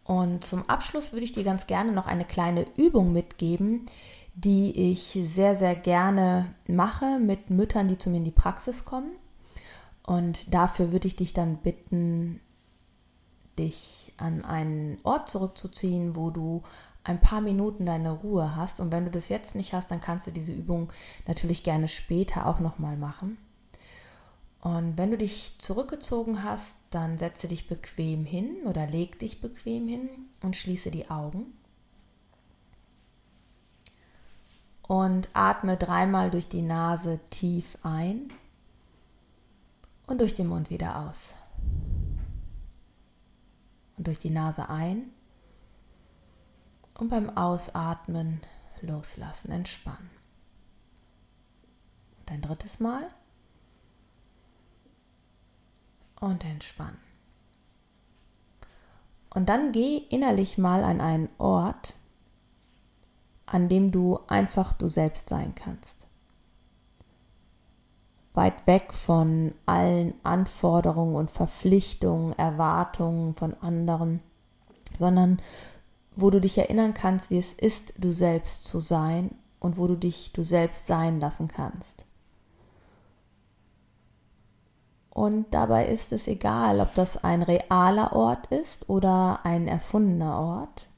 Und 0.04 0.44
zum 0.44 0.68
Abschluss 0.68 1.12
würde 1.12 1.24
ich 1.24 1.32
dir 1.32 1.44
ganz 1.44 1.66
gerne 1.66 1.92
noch 1.92 2.06
eine 2.06 2.24
kleine 2.24 2.66
Übung 2.76 3.12
mitgeben, 3.12 3.86
die 4.34 4.92
ich 4.92 5.18
sehr, 5.24 5.56
sehr 5.56 5.76
gerne 5.76 6.54
mache 6.66 7.18
mit 7.18 7.50
Müttern, 7.50 7.88
die 7.88 7.98
zu 7.98 8.10
mir 8.10 8.18
in 8.18 8.24
die 8.24 8.30
Praxis 8.30 8.84
kommen. 8.84 9.12
Und 10.06 10.52
dafür 10.52 10.92
würde 10.92 11.06
ich 11.06 11.16
dich 11.16 11.32
dann 11.32 11.56
bitten, 11.56 12.40
dich 13.58 14.12
an 14.18 14.44
einen 14.44 14.98
Ort 15.04 15.30
zurückzuziehen, 15.30 16.16
wo 16.16 16.30
du 16.30 16.62
ein 17.04 17.20
paar 17.20 17.40
Minuten 17.40 17.86
deine 17.86 18.10
Ruhe 18.10 18.56
hast. 18.56 18.80
Und 18.80 18.92
wenn 18.92 19.04
du 19.04 19.10
das 19.10 19.28
jetzt 19.28 19.54
nicht 19.54 19.72
hast, 19.72 19.90
dann 19.90 20.00
kannst 20.00 20.26
du 20.26 20.30
diese 20.30 20.52
Übung 20.52 20.92
natürlich 21.26 21.62
gerne 21.62 21.88
später 21.88 22.46
auch 22.46 22.60
nochmal 22.60 22.96
machen. 22.96 23.38
Und 24.64 24.98
wenn 24.98 25.12
du 25.12 25.18
dich 25.18 25.54
zurückgezogen 25.58 26.42
hast, 26.42 26.74
dann 26.90 27.18
setze 27.18 27.46
dich 27.46 27.68
bequem 27.68 28.24
hin 28.24 28.62
oder 28.64 28.88
leg 28.88 29.20
dich 29.20 29.40
bequem 29.40 29.86
hin 29.86 30.08
und 30.42 30.56
schließe 30.56 30.90
die 30.90 31.08
Augen. 31.08 31.52
und 34.86 35.30
atme 35.32 35.76
dreimal 35.76 36.30
durch 36.30 36.48
die 36.48 36.62
Nase 36.62 37.18
tief 37.30 37.78
ein 37.82 38.32
und 40.06 40.20
durch 40.20 40.34
den 40.34 40.48
Mund 40.48 40.70
wieder 40.70 41.00
aus. 41.00 41.32
Und 43.96 44.06
durch 44.06 44.18
die 44.18 44.30
Nase 44.30 44.68
ein 44.68 45.10
und 46.98 47.08
beim 47.08 47.34
Ausatmen 47.36 48.40
loslassen, 48.82 49.52
entspannen. 49.52 50.10
Und 52.20 52.30
ein 52.30 52.42
drittes 52.42 52.80
Mal 52.80 53.08
und 56.24 56.44
entspannen. 56.44 56.98
Und 59.34 59.48
dann 59.48 59.72
geh 59.72 59.96
innerlich 59.96 60.58
mal 60.58 60.84
an 60.84 61.00
einen 61.00 61.28
Ort, 61.38 61.94
an 63.46 63.68
dem 63.68 63.90
du 63.90 64.20
einfach 64.28 64.72
du 64.72 64.88
selbst 64.88 65.28
sein 65.28 65.54
kannst. 65.54 66.06
Weit 68.32 68.66
weg 68.66 68.92
von 68.92 69.54
allen 69.66 70.14
Anforderungen 70.24 71.14
und 71.14 71.30
Verpflichtungen, 71.30 72.32
Erwartungen 72.32 73.34
von 73.34 73.54
anderen, 73.54 74.20
sondern 74.96 75.40
wo 76.16 76.30
du 76.30 76.40
dich 76.40 76.58
erinnern 76.58 76.94
kannst, 76.94 77.30
wie 77.30 77.38
es 77.38 77.52
ist, 77.52 77.94
du 77.98 78.10
selbst 78.10 78.64
zu 78.64 78.80
sein 78.80 79.30
und 79.58 79.78
wo 79.78 79.86
du 79.86 79.96
dich 79.96 80.32
du 80.32 80.42
selbst 80.44 80.86
sein 80.86 81.20
lassen 81.20 81.48
kannst. 81.48 82.06
Und 85.14 85.54
dabei 85.54 85.86
ist 85.86 86.12
es 86.12 86.26
egal, 86.26 86.80
ob 86.80 86.92
das 86.94 87.22
ein 87.22 87.42
realer 87.42 88.12
Ort 88.12 88.46
ist 88.48 88.90
oder 88.90 89.40
ein 89.44 89.68
erfundener 89.68 90.38
Ort. 90.40 90.88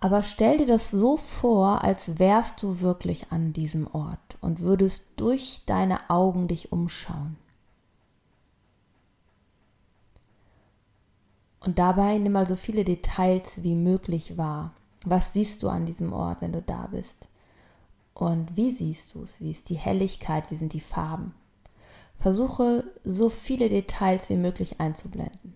Aber 0.00 0.24
stell 0.24 0.58
dir 0.58 0.66
das 0.66 0.90
so 0.90 1.16
vor, 1.16 1.84
als 1.84 2.18
wärst 2.18 2.62
du 2.62 2.80
wirklich 2.80 3.30
an 3.30 3.52
diesem 3.52 3.86
Ort 3.94 4.36
und 4.40 4.60
würdest 4.60 5.06
durch 5.16 5.62
deine 5.64 6.10
Augen 6.10 6.48
dich 6.48 6.72
umschauen. 6.72 7.36
Und 11.60 11.78
dabei 11.78 12.18
nimm 12.18 12.32
mal 12.32 12.46
so 12.46 12.56
viele 12.56 12.84
Details 12.84 13.62
wie 13.62 13.74
möglich 13.74 14.36
wahr. 14.36 14.72
Was 15.04 15.32
siehst 15.32 15.62
du 15.62 15.68
an 15.68 15.86
diesem 15.86 16.12
Ort, 16.12 16.40
wenn 16.40 16.52
du 16.52 16.60
da 16.60 16.88
bist? 16.90 17.28
Und 18.16 18.56
wie 18.56 18.70
siehst 18.70 19.14
du 19.14 19.22
es? 19.22 19.42
Wie 19.42 19.50
ist 19.50 19.68
die 19.68 19.74
Helligkeit? 19.74 20.50
Wie 20.50 20.54
sind 20.54 20.72
die 20.72 20.80
Farben? 20.80 21.34
Versuche 22.18 22.90
so 23.04 23.28
viele 23.28 23.68
Details 23.68 24.30
wie 24.30 24.36
möglich 24.36 24.80
einzublenden. 24.80 25.54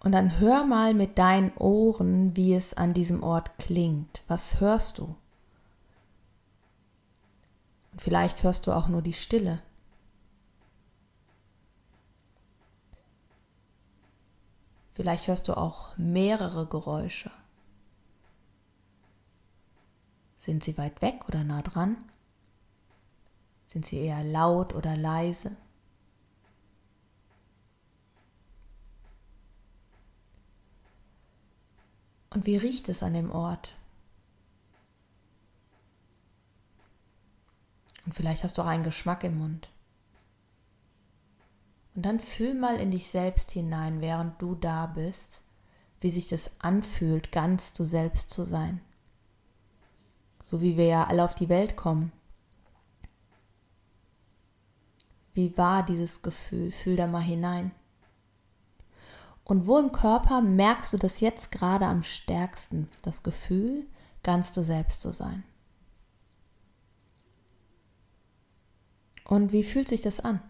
Und 0.00 0.12
dann 0.12 0.40
hör 0.40 0.64
mal 0.64 0.94
mit 0.94 1.18
deinen 1.18 1.52
Ohren, 1.58 2.34
wie 2.34 2.54
es 2.54 2.72
an 2.72 2.94
diesem 2.94 3.22
Ort 3.22 3.58
klingt. 3.58 4.22
Was 4.26 4.62
hörst 4.62 4.96
du? 4.96 5.14
Vielleicht 7.98 8.42
hörst 8.44 8.66
du 8.66 8.72
auch 8.72 8.88
nur 8.88 9.02
die 9.02 9.12
Stille. 9.12 9.60
Vielleicht 14.94 15.26
hörst 15.26 15.48
du 15.48 15.56
auch 15.56 15.96
mehrere 15.96 16.66
Geräusche. 16.66 17.30
Sind 20.38 20.62
sie 20.62 20.78
weit 20.78 21.02
weg 21.02 21.24
oder 21.28 21.42
nah 21.42 21.62
dran? 21.62 21.96
Sind 23.66 23.84
sie 23.84 23.98
eher 23.98 24.22
laut 24.22 24.72
oder 24.72 24.96
leise? 24.96 25.56
Und 32.30 32.46
wie 32.46 32.56
riecht 32.56 32.88
es 32.88 33.02
an 33.02 33.14
dem 33.14 33.30
Ort? 33.32 33.74
Und 38.04 38.14
vielleicht 38.14 38.44
hast 38.44 38.58
du 38.58 38.62
auch 38.62 38.66
einen 38.66 38.84
Geschmack 38.84 39.24
im 39.24 39.38
Mund. 39.38 39.68
Und 41.94 42.02
dann 42.02 42.18
fühl 42.18 42.54
mal 42.54 42.76
in 42.76 42.90
dich 42.90 43.08
selbst 43.08 43.52
hinein, 43.52 44.00
während 44.00 44.40
du 44.42 44.54
da 44.54 44.86
bist, 44.86 45.40
wie 46.00 46.10
sich 46.10 46.28
das 46.28 46.50
anfühlt, 46.60 47.30
ganz 47.30 47.72
du 47.72 47.84
selbst 47.84 48.30
zu 48.30 48.44
sein. 48.44 48.80
So 50.44 50.60
wie 50.60 50.76
wir 50.76 50.86
ja 50.86 51.04
alle 51.04 51.24
auf 51.24 51.34
die 51.34 51.48
Welt 51.48 51.76
kommen. 51.76 52.12
Wie 55.32 55.56
war 55.56 55.84
dieses 55.84 56.22
Gefühl? 56.22 56.72
Fühl 56.72 56.96
da 56.96 57.06
mal 57.06 57.22
hinein. 57.22 57.72
Und 59.44 59.66
wo 59.66 59.78
im 59.78 59.92
Körper 59.92 60.40
merkst 60.40 60.92
du 60.92 60.98
das 60.98 61.20
jetzt 61.20 61.50
gerade 61.50 61.86
am 61.86 62.02
stärksten, 62.02 62.88
das 63.02 63.22
Gefühl, 63.22 63.86
ganz 64.22 64.52
du 64.52 64.62
selbst 64.62 65.02
zu 65.02 65.12
sein? 65.12 65.44
Und 69.24 69.52
wie 69.52 69.62
fühlt 69.62 69.88
sich 69.88 70.02
das 70.02 70.20
an? 70.20 70.40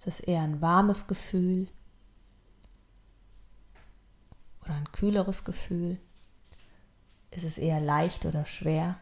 Ist 0.00 0.06
es 0.06 0.20
eher 0.20 0.40
ein 0.40 0.62
warmes 0.62 1.08
Gefühl 1.08 1.68
oder 4.64 4.72
ein 4.72 4.90
kühleres 4.92 5.44
Gefühl? 5.44 6.00
Ist 7.30 7.44
es 7.44 7.58
eher 7.58 7.80
leicht 7.80 8.24
oder 8.24 8.46
schwer? 8.46 8.98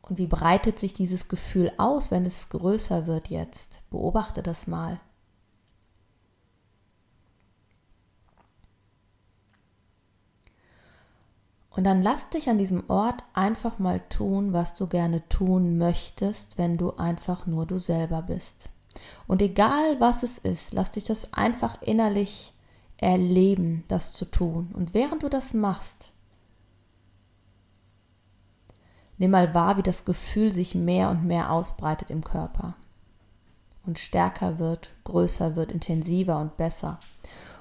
Und 0.00 0.16
wie 0.16 0.26
breitet 0.26 0.78
sich 0.78 0.94
dieses 0.94 1.28
Gefühl 1.28 1.70
aus, 1.76 2.10
wenn 2.10 2.24
es 2.24 2.48
größer 2.48 3.06
wird 3.06 3.28
jetzt? 3.28 3.82
Beobachte 3.90 4.42
das 4.42 4.66
mal. 4.66 4.98
Und 11.78 11.84
dann 11.84 12.02
lass 12.02 12.28
dich 12.30 12.50
an 12.50 12.58
diesem 12.58 12.90
Ort 12.90 13.22
einfach 13.34 13.78
mal 13.78 14.00
tun, 14.08 14.52
was 14.52 14.74
du 14.74 14.88
gerne 14.88 15.22
tun 15.28 15.78
möchtest, 15.78 16.58
wenn 16.58 16.76
du 16.76 16.96
einfach 16.96 17.46
nur 17.46 17.66
du 17.66 17.78
selber 17.78 18.20
bist. 18.20 18.68
Und 19.28 19.42
egal 19.42 20.00
was 20.00 20.24
es 20.24 20.38
ist, 20.38 20.72
lass 20.72 20.90
dich 20.90 21.04
das 21.04 21.34
einfach 21.34 21.80
innerlich 21.80 22.52
erleben, 22.96 23.84
das 23.86 24.12
zu 24.12 24.24
tun. 24.24 24.74
Und 24.74 24.92
während 24.92 25.22
du 25.22 25.28
das 25.28 25.54
machst, 25.54 26.10
nimm 29.16 29.30
mal 29.30 29.54
wahr, 29.54 29.76
wie 29.76 29.84
das 29.84 30.04
Gefühl 30.04 30.52
sich 30.52 30.74
mehr 30.74 31.10
und 31.10 31.26
mehr 31.26 31.52
ausbreitet 31.52 32.10
im 32.10 32.24
Körper 32.24 32.74
und 33.86 34.00
stärker 34.00 34.58
wird, 34.58 34.90
größer 35.04 35.54
wird, 35.54 35.70
intensiver 35.70 36.40
und 36.40 36.56
besser. 36.56 36.98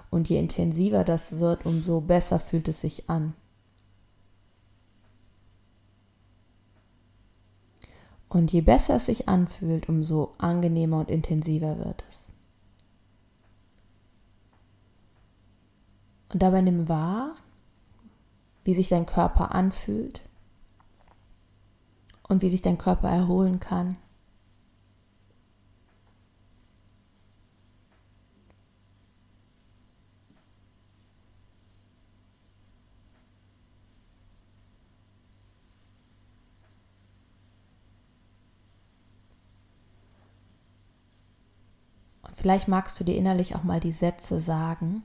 Und 0.10 0.28
je 0.28 0.40
intensiver 0.40 1.04
das 1.04 1.38
wird, 1.38 1.68
umso 1.68 2.02
besser 2.02 2.40
fühlt 2.40 2.68
es 2.68 2.82
sich 2.82 3.12
an. 3.12 3.36
Und 8.30 8.52
je 8.52 8.62
besser 8.62 8.96
es 8.96 9.06
sich 9.06 9.30
anfühlt, 9.30 9.88
umso 9.88 10.34
angenehmer 10.38 11.00
und 11.00 11.10
intensiver 11.10 11.78
wird 11.80 12.04
es. 12.10 12.30
Und 16.34 16.42
dabei 16.42 16.62
nimm 16.62 16.90
wahr, 16.90 17.36
wie 18.66 18.74
sich 18.74 18.90
dein 18.90 19.06
Körper 19.06 19.56
anfühlt 19.56 20.22
und 22.28 22.42
wie 22.42 22.50
sich 22.50 22.62
dein 22.62 22.78
Körper 22.78 23.10
erholen 23.10 23.62
kann 23.62 23.96
Vielleicht 42.48 42.70
magst 42.70 42.98
du 42.98 43.04
dir 43.04 43.18
innerlich 43.18 43.56
auch 43.56 43.64
mal 43.64 43.82
die 43.82 43.92
Sätze 43.92 44.40
sagen. 44.40 45.04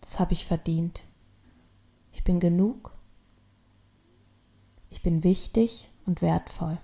Das 0.00 0.18
habe 0.18 0.32
ich 0.32 0.46
verdient. 0.46 1.02
Ich 2.12 2.24
bin 2.24 2.40
genug. 2.40 2.96
Ich 4.88 5.02
bin 5.02 5.24
wichtig 5.24 5.90
und 6.06 6.22
wertvoll. 6.22 6.78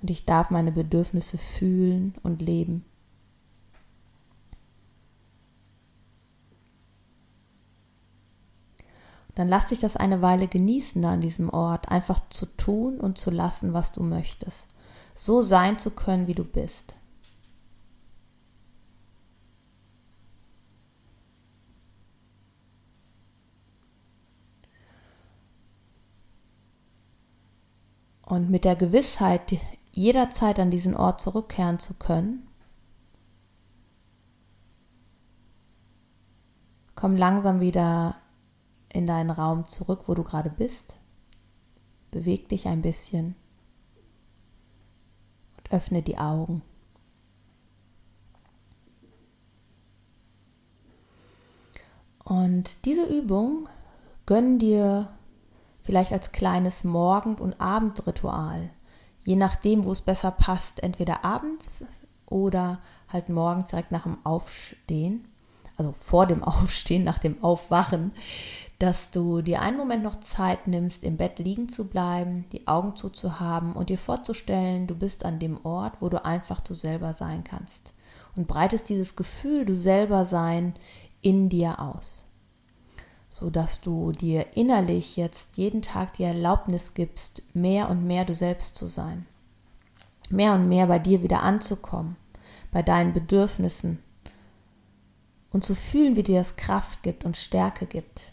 Und 0.00 0.08
ich 0.08 0.24
darf 0.24 0.50
meine 0.50 0.70
Bedürfnisse 0.70 1.36
fühlen 1.36 2.14
und 2.22 2.40
leben. 2.40 2.84
Dann 9.38 9.46
lass 9.46 9.68
dich 9.68 9.78
das 9.78 9.96
eine 9.96 10.20
Weile 10.20 10.48
genießen 10.48 11.00
da 11.00 11.12
an 11.12 11.20
diesem 11.20 11.48
Ort, 11.48 11.90
einfach 11.90 12.18
zu 12.28 12.44
tun 12.44 12.98
und 12.98 13.18
zu 13.18 13.30
lassen, 13.30 13.72
was 13.72 13.92
du 13.92 14.02
möchtest. 14.02 14.74
So 15.14 15.42
sein 15.42 15.78
zu 15.78 15.92
können, 15.92 16.26
wie 16.26 16.34
du 16.34 16.42
bist. 16.42 16.96
Und 28.26 28.50
mit 28.50 28.64
der 28.64 28.74
Gewissheit, 28.74 29.56
jederzeit 29.92 30.58
an 30.58 30.72
diesen 30.72 30.96
Ort 30.96 31.20
zurückkehren 31.20 31.78
zu 31.78 31.94
können, 31.94 32.48
komm 36.96 37.14
langsam 37.14 37.60
wieder 37.60 38.16
in 38.92 39.06
deinen 39.06 39.30
Raum 39.30 39.68
zurück, 39.68 40.02
wo 40.06 40.14
du 40.14 40.22
gerade 40.22 40.50
bist. 40.50 40.98
Beweg 42.10 42.48
dich 42.48 42.66
ein 42.66 42.82
bisschen 42.82 43.34
und 45.58 45.72
öffne 45.72 46.02
die 46.02 46.18
Augen. 46.18 46.62
Und 52.24 52.84
diese 52.84 53.06
Übung 53.06 53.68
gönn 54.26 54.58
dir 54.58 55.08
vielleicht 55.80 56.12
als 56.12 56.32
kleines 56.32 56.84
Morgen- 56.84 57.36
und 57.36 57.58
Abendritual, 57.58 58.68
je 59.24 59.36
nachdem, 59.36 59.84
wo 59.84 59.92
es 59.92 60.02
besser 60.02 60.30
passt, 60.30 60.82
entweder 60.82 61.24
abends 61.24 61.86
oder 62.26 62.80
halt 63.08 63.30
morgens 63.30 63.68
direkt 63.68 63.90
nach 63.90 64.02
dem 64.02 64.18
Aufstehen, 64.26 65.26
also 65.78 65.92
vor 65.92 66.26
dem 66.26 66.44
Aufstehen, 66.44 67.04
nach 67.04 67.18
dem 67.18 67.42
Aufwachen, 67.42 68.12
dass 68.78 69.10
du 69.10 69.42
dir 69.42 69.60
einen 69.60 69.76
Moment 69.76 70.04
noch 70.04 70.20
Zeit 70.20 70.68
nimmst, 70.68 71.02
im 71.02 71.16
Bett 71.16 71.38
liegen 71.38 71.68
zu 71.68 71.88
bleiben, 71.88 72.44
die 72.52 72.68
Augen 72.68 72.94
zuzuhaben 72.94 73.72
und 73.72 73.88
dir 73.88 73.98
vorzustellen, 73.98 74.86
du 74.86 74.94
bist 74.94 75.24
an 75.24 75.38
dem 75.40 75.64
Ort, 75.64 75.94
wo 76.00 76.08
du 76.08 76.24
einfach 76.24 76.60
du 76.60 76.74
selber 76.74 77.12
sein 77.14 77.42
kannst. 77.42 77.92
Und 78.36 78.46
breitest 78.46 78.88
dieses 78.88 79.16
Gefühl, 79.16 79.64
du 79.64 79.74
selber 79.74 80.24
sein, 80.24 80.74
in 81.20 81.48
dir 81.48 81.80
aus. 81.80 82.24
sodass 83.30 83.80
du 83.80 84.12
dir 84.12 84.56
innerlich 84.56 85.16
jetzt 85.16 85.56
jeden 85.56 85.82
Tag 85.82 86.14
die 86.14 86.22
Erlaubnis 86.22 86.94
gibst, 86.94 87.42
mehr 87.54 87.90
und 87.90 88.06
mehr 88.06 88.24
du 88.24 88.34
selbst 88.34 88.76
zu 88.76 88.86
sein. 88.86 89.26
Mehr 90.30 90.54
und 90.54 90.68
mehr 90.68 90.86
bei 90.86 90.98
dir 90.98 91.22
wieder 91.22 91.42
anzukommen, 91.42 92.16
bei 92.70 92.82
deinen 92.82 93.12
Bedürfnissen 93.12 94.02
und 95.50 95.64
zu 95.64 95.74
fühlen, 95.74 96.16
wie 96.16 96.22
dir 96.22 96.38
das 96.38 96.56
Kraft 96.56 97.02
gibt 97.02 97.24
und 97.24 97.36
Stärke 97.36 97.86
gibt. 97.86 98.32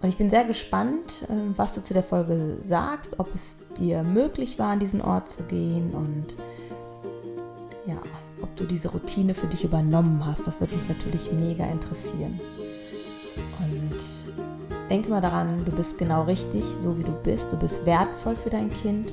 Und 0.00 0.08
ich 0.08 0.16
bin 0.16 0.30
sehr 0.30 0.44
gespannt, 0.44 1.26
äh, 1.28 1.34
was 1.56 1.74
du 1.74 1.82
zu 1.82 1.92
der 1.92 2.02
Folge 2.02 2.58
sagst, 2.64 3.18
ob 3.18 3.34
es 3.34 3.58
dir 3.78 4.02
möglich 4.02 4.58
war, 4.58 4.68
an 4.68 4.80
diesen 4.80 5.02
Ort 5.02 5.28
zu 5.28 5.42
gehen 5.44 5.90
und 5.92 6.34
ja, 7.86 7.96
ob 8.40 8.54
du 8.56 8.64
diese 8.64 8.88
Routine 8.90 9.34
für 9.34 9.46
dich 9.46 9.64
übernommen 9.64 10.24
hast. 10.24 10.46
Das 10.46 10.60
würde 10.60 10.76
mich 10.76 10.88
natürlich 10.88 11.32
mega 11.32 11.64
interessieren. 11.64 12.38
Und 13.58 14.88
denke 14.88 15.10
mal 15.10 15.20
daran, 15.20 15.64
du 15.64 15.72
bist 15.72 15.98
genau 15.98 16.22
richtig, 16.24 16.64
so 16.64 16.96
wie 16.96 17.02
du 17.02 17.12
bist. 17.24 17.50
Du 17.50 17.56
bist 17.56 17.84
wertvoll 17.84 18.36
für 18.36 18.50
dein 18.50 18.70
Kind 18.70 19.12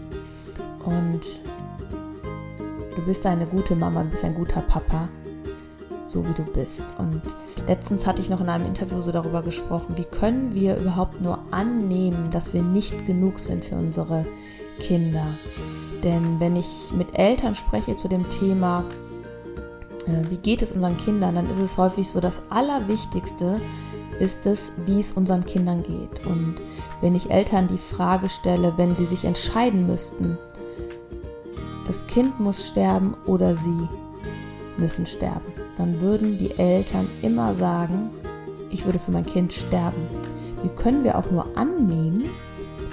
und 0.85 1.21
du 2.95 3.01
bist 3.05 3.25
eine 3.25 3.47
gute 3.47 3.75
Mama, 3.75 4.03
du 4.03 4.09
bist 4.09 4.23
ein 4.23 4.35
guter 4.35 4.61
Papa, 4.61 5.09
so 6.15 6.25
wie 6.25 6.33
du 6.33 6.43
bist. 6.43 6.97
Und 6.97 7.21
letztens 7.67 8.07
hatte 8.07 8.21
ich 8.21 8.29
noch 8.29 8.39
in 8.39 8.47
einem 8.47 8.65
Interview 8.65 9.01
so 9.01 9.11
darüber 9.11 9.41
gesprochen, 9.41 9.97
wie 9.97 10.05
können 10.05 10.55
wir 10.55 10.77
überhaupt 10.77 11.21
nur 11.21 11.39
annehmen, 11.51 12.31
dass 12.31 12.53
wir 12.53 12.61
nicht 12.61 13.05
genug 13.05 13.37
sind 13.39 13.65
für 13.65 13.75
unsere 13.75 14.25
Kinder. 14.79 15.25
Denn 16.03 16.39
wenn 16.39 16.55
ich 16.55 16.91
mit 16.93 17.19
Eltern 17.19 17.53
spreche 17.53 17.97
zu 17.97 18.07
dem 18.07 18.27
Thema, 18.29 18.85
äh, 20.07 20.29
wie 20.29 20.37
geht 20.37 20.61
es 20.61 20.71
unseren 20.71 20.97
Kindern, 20.97 21.35
dann 21.35 21.49
ist 21.49 21.59
es 21.59 21.77
häufig 21.77 22.07
so, 22.07 22.21
das 22.21 22.41
Allerwichtigste 22.49 23.59
ist 24.19 24.45
es, 24.45 24.71
wie 24.85 25.01
es 25.01 25.11
unseren 25.11 25.45
Kindern 25.45 25.83
geht. 25.83 26.25
Und 26.25 26.55
wenn 27.01 27.13
ich 27.13 27.29
Eltern 27.29 27.67
die 27.67 27.77
Frage 27.77 28.29
stelle, 28.29 28.73
wenn 28.77 28.95
sie 28.95 29.05
sich 29.05 29.25
entscheiden 29.25 29.85
müssten, 29.85 30.37
das 31.87 32.07
Kind 32.07 32.39
muss 32.39 32.67
sterben 32.67 33.15
oder 33.25 33.57
sie 33.57 33.89
müssen 34.77 35.05
sterben, 35.05 35.54
dann 35.77 36.01
würden 36.01 36.37
die 36.37 36.51
Eltern 36.57 37.07
immer 37.21 37.55
sagen, 37.55 38.09
ich 38.69 38.85
würde 38.85 38.99
für 38.99 39.11
mein 39.11 39.25
Kind 39.25 39.53
sterben. 39.53 40.07
Wie 40.63 40.69
können 40.69 41.03
wir 41.03 41.17
auch 41.17 41.29
nur 41.31 41.45
annehmen, 41.55 42.29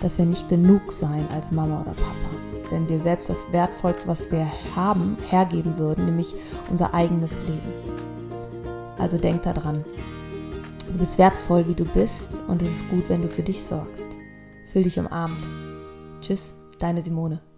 dass 0.00 0.18
wir 0.18 0.24
nicht 0.24 0.48
genug 0.48 0.92
sein 0.92 1.26
als 1.34 1.52
Mama 1.52 1.80
oder 1.80 1.92
Papa? 1.92 2.22
wenn 2.72 2.88
wir 2.88 2.98
selbst 2.98 3.28
das 3.28 3.52
Wertvollste, 3.52 4.08
was 4.08 4.32
wir 4.32 4.50
haben, 4.74 5.16
hergeben 5.28 5.78
würden, 5.78 6.06
nämlich 6.06 6.34
unser 6.70 6.92
eigenes 6.94 7.38
Leben. 7.40 7.72
Also 8.98 9.18
denk 9.18 9.42
daran. 9.42 9.84
Du 10.90 10.98
bist 10.98 11.18
wertvoll, 11.18 11.68
wie 11.68 11.74
du 11.74 11.84
bist 11.84 12.40
und 12.48 12.62
es 12.62 12.76
ist 12.76 12.88
gut, 12.88 13.04
wenn 13.08 13.22
du 13.22 13.28
für 13.28 13.42
dich 13.42 13.62
sorgst. 13.62 14.08
Fühl 14.72 14.82
dich 14.82 14.98
umarmt. 14.98 15.46
Tschüss, 16.20 16.54
deine 16.78 17.02
Simone. 17.02 17.51